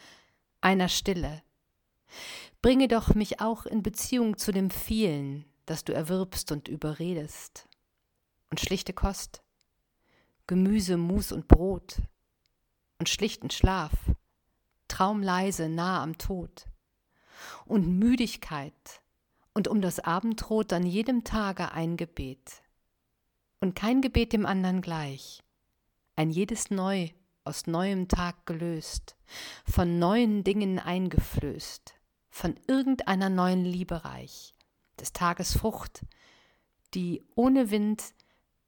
einer 0.60 0.90
Stille. 0.90 1.44
Bringe 2.62 2.88
doch 2.88 3.16
mich 3.16 3.40
auch 3.42 3.66
in 3.66 3.84
Beziehung 3.84 4.38
zu 4.38 4.52
dem 4.52 4.70
vielen, 4.70 5.46
das 5.66 5.84
du 5.84 5.94
erwirbst 5.94 6.52
und 6.52 6.68
überredest. 6.68 7.68
Und 8.50 8.60
schlichte 8.60 8.94
Kost, 8.94 9.44
Gemüse, 10.48 10.98
Mus 10.98 11.32
und 11.32 11.48
Brot 11.48 12.02
und 13.00 13.08
schlichten 13.08 13.50
Schlaf, 13.50 13.92
traumleise 14.92 15.70
nah 15.70 16.04
am 16.04 16.18
Tod. 16.18 16.66
Und 17.66 17.88
Müdigkeit 17.88 19.02
und 19.54 19.68
um 19.68 19.82
das 19.82 20.00
Abendrot 20.00 20.74
an 20.74 20.86
jedem 20.86 21.24
Tage 21.24 21.72
ein 21.72 21.98
Gebet. 21.98 22.62
Und 23.60 23.76
kein 23.76 24.02
Gebet 24.02 24.34
dem 24.34 24.46
anderen 24.46 24.82
gleich, 24.82 25.42
ein 26.16 26.30
jedes 26.30 26.70
neu 26.70 27.10
aus 27.44 27.68
neuem 27.68 28.08
Tag 28.08 28.46
gelöst, 28.46 29.16
von 29.66 29.98
neuen 29.98 30.44
Dingen 30.44 30.78
eingeflößt, 30.78 31.94
von 32.30 32.56
irgendeiner 32.68 33.30
neuen 33.30 33.66
Liebe 33.66 34.04
reich, 34.06 34.54
des 35.00 35.14
Tages 35.14 35.58
Frucht, 35.58 36.06
die 36.94 37.24
ohne 37.36 37.72
Wind 37.72 38.14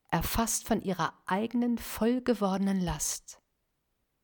erfasst 0.09 0.67
von 0.67 0.82
ihrer 0.82 1.13
eigenen 1.26 1.78
voll 1.78 2.21
gewordenen 2.21 2.82
Last, 2.82 3.41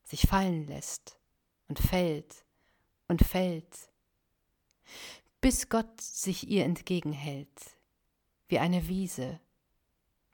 sich 0.04 0.22
fallen 0.22 0.66
lässt 0.68 1.19
und 1.70 1.80
fällt 1.80 2.44
und 3.08 3.26
fällt, 3.26 3.90
bis 5.40 5.70
Gott 5.70 6.02
sich 6.02 6.50
ihr 6.50 6.66
entgegenhält, 6.66 7.48
wie 8.50 8.60
eine 8.60 8.88
Wiese, 8.88 9.40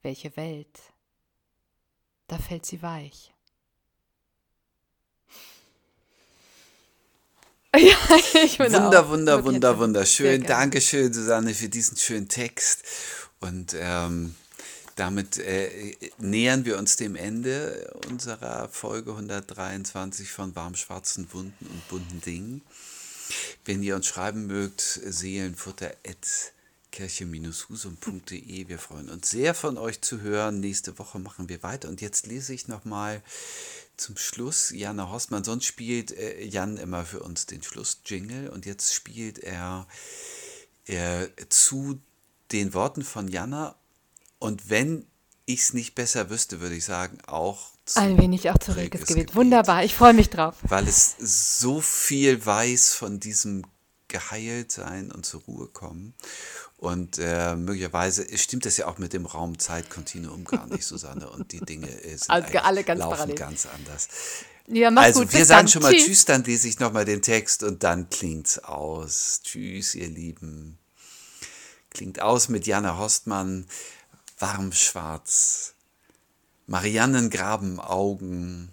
welche 0.01 0.35
Welt, 0.37 0.79
da 2.27 2.37
fällt 2.39 2.65
sie 2.65 2.81
weich. 2.81 3.31
Ja, 7.77 7.97
ich 8.41 8.57
bin 8.57 8.71
Wunder, 8.71 9.03
auch 9.03 9.09
wunder, 9.09 9.43
wunder, 9.43 9.77
wunderschön. 9.77 10.43
Dankeschön, 10.43 11.11
Susanne, 11.11 11.53
für 11.53 11.67
diesen 11.67 11.97
schönen 11.97 12.29
Text. 12.29 12.85
Und 13.41 13.75
ähm, 13.77 14.33
damit 14.95 15.37
äh, 15.37 15.95
nähern 16.17 16.65
wir 16.65 16.77
uns 16.77 16.95
dem 16.95 17.15
Ende 17.15 17.93
unserer 18.09 18.69
Folge 18.69 19.11
123 19.11 20.31
von 20.31 20.55
Warm, 20.55 20.75
schwarzen 20.75 21.31
Wunden 21.33 21.65
und 21.67 21.87
bunten 21.89 22.21
Dingen. 22.21 22.61
wenn 23.65 23.83
ihr 23.83 23.95
uns 23.95 24.07
schreiben 24.07 24.47
mögt, 24.47 24.81
seelenfutter@ 24.81 25.91
kirche-husum.de. 26.95 28.69
Wir 28.69 28.79
freuen 28.79 29.09
uns 29.09 29.29
sehr 29.29 29.53
von 29.53 29.77
euch 29.77 29.99
zu 29.99 30.21
hören. 30.21 30.61
Nächste 30.61 30.97
Woche 30.97 31.19
machen 31.19 31.49
wir 31.49 31.61
weiter. 31.61 31.89
Und 31.89 31.99
jetzt 31.99 32.25
lese 32.25 32.53
ich 32.53 32.69
nochmal 32.69 33.21
zum 33.97 34.15
Schluss 34.15 34.71
Jana 34.71 35.09
Horstmann. 35.09 35.43
Sonst 35.43 35.65
spielt 35.65 36.11
äh, 36.11 36.41
Jan 36.45 36.77
immer 36.77 37.03
für 37.03 37.19
uns 37.19 37.47
den 37.47 37.61
Schlussjingle. 37.61 38.49
Und 38.49 38.65
jetzt 38.65 38.93
spielt 38.93 39.39
er 39.39 39.87
äh, 40.85 41.27
zu 41.49 41.99
den 42.53 42.73
Worten 42.73 43.03
von 43.03 43.27
Jana. 43.27 43.75
Und 44.45 44.69
wenn 44.69 45.05
ich 45.45 45.61
es 45.61 45.73
nicht 45.73 45.95
besser 45.95 46.29
wüsste, 46.29 46.61
würde 46.61 46.75
ich 46.75 46.85
sagen, 46.85 47.17
auch 47.27 47.71
zu 47.85 47.99
ein 47.99 48.17
wenig 48.17 48.49
auch 48.49 48.57
zu 48.57 48.75
reges 48.75 49.05
Gebet. 49.05 49.35
Wunderbar, 49.35 49.83
ich 49.83 49.93
freue 49.93 50.13
mich 50.13 50.29
drauf. 50.29 50.55
Weil 50.63 50.87
es 50.87 51.15
so 51.19 51.81
viel 51.81 52.43
weiß 52.45 52.93
von 52.93 53.19
diesem 53.19 53.63
Geheiltsein 54.07 55.11
und 55.11 55.25
zur 55.25 55.41
Ruhe 55.41 55.67
kommen. 55.67 56.13
Und 56.77 57.17
äh, 57.19 57.55
möglicherweise 57.55 58.25
stimmt 58.37 58.65
das 58.65 58.77
ja 58.77 58.87
auch 58.87 58.97
mit 58.97 59.13
dem 59.13 59.25
Raum-Zeit-Kontinuum 59.25 60.45
gar 60.45 60.67
nicht, 60.67 60.83
Susanne. 60.85 61.29
Und 61.29 61.51
die 61.51 61.59
Dinge 61.59 61.89
äh, 61.89 62.17
sind 62.17 62.29
also 62.29 62.57
alle 62.59 62.83
ganz 62.83 62.99
laufen 62.99 63.11
parallel. 63.11 63.35
ganz 63.35 63.65
anders. 63.65 64.09
Ja, 64.67 64.89
also 64.89 65.21
gut, 65.21 65.33
wir 65.33 65.45
sagen 65.45 65.61
dann. 65.61 65.67
schon 65.67 65.81
mal 65.83 65.93
Tschüss. 65.93 66.05
Tschüss, 66.05 66.25
dann 66.25 66.43
lese 66.43 66.67
ich 66.67 66.79
nochmal 66.79 67.05
den 67.05 67.21
Text 67.21 67.63
und 67.63 67.83
dann 67.83 68.09
klingt's 68.09 68.59
aus. 68.59 69.41
Tschüss, 69.43 69.95
ihr 69.95 70.07
Lieben. 70.07 70.79
Klingt 71.91 72.21
aus 72.21 72.49
mit 72.49 72.67
Jana 72.67 72.97
Horstmann, 72.97 73.67
warm 74.37 74.71
schwarz. 74.71 75.75
Mariannen 76.67 77.29
graben 77.29 77.79
Augen, 77.79 78.71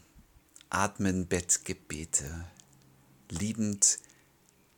atmen 0.70 1.26
Bettgebete, 1.26 2.46
liebend 3.28 3.98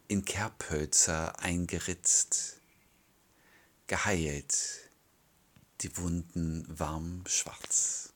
in 0.08 0.24
Kerbhölzer 0.24 1.38
eingeritzt 1.40 2.60
geheilt, 3.86 4.90
die 5.80 5.96
Wunden 5.96 6.66
warm 6.68 7.22
schwarz. 7.26 8.12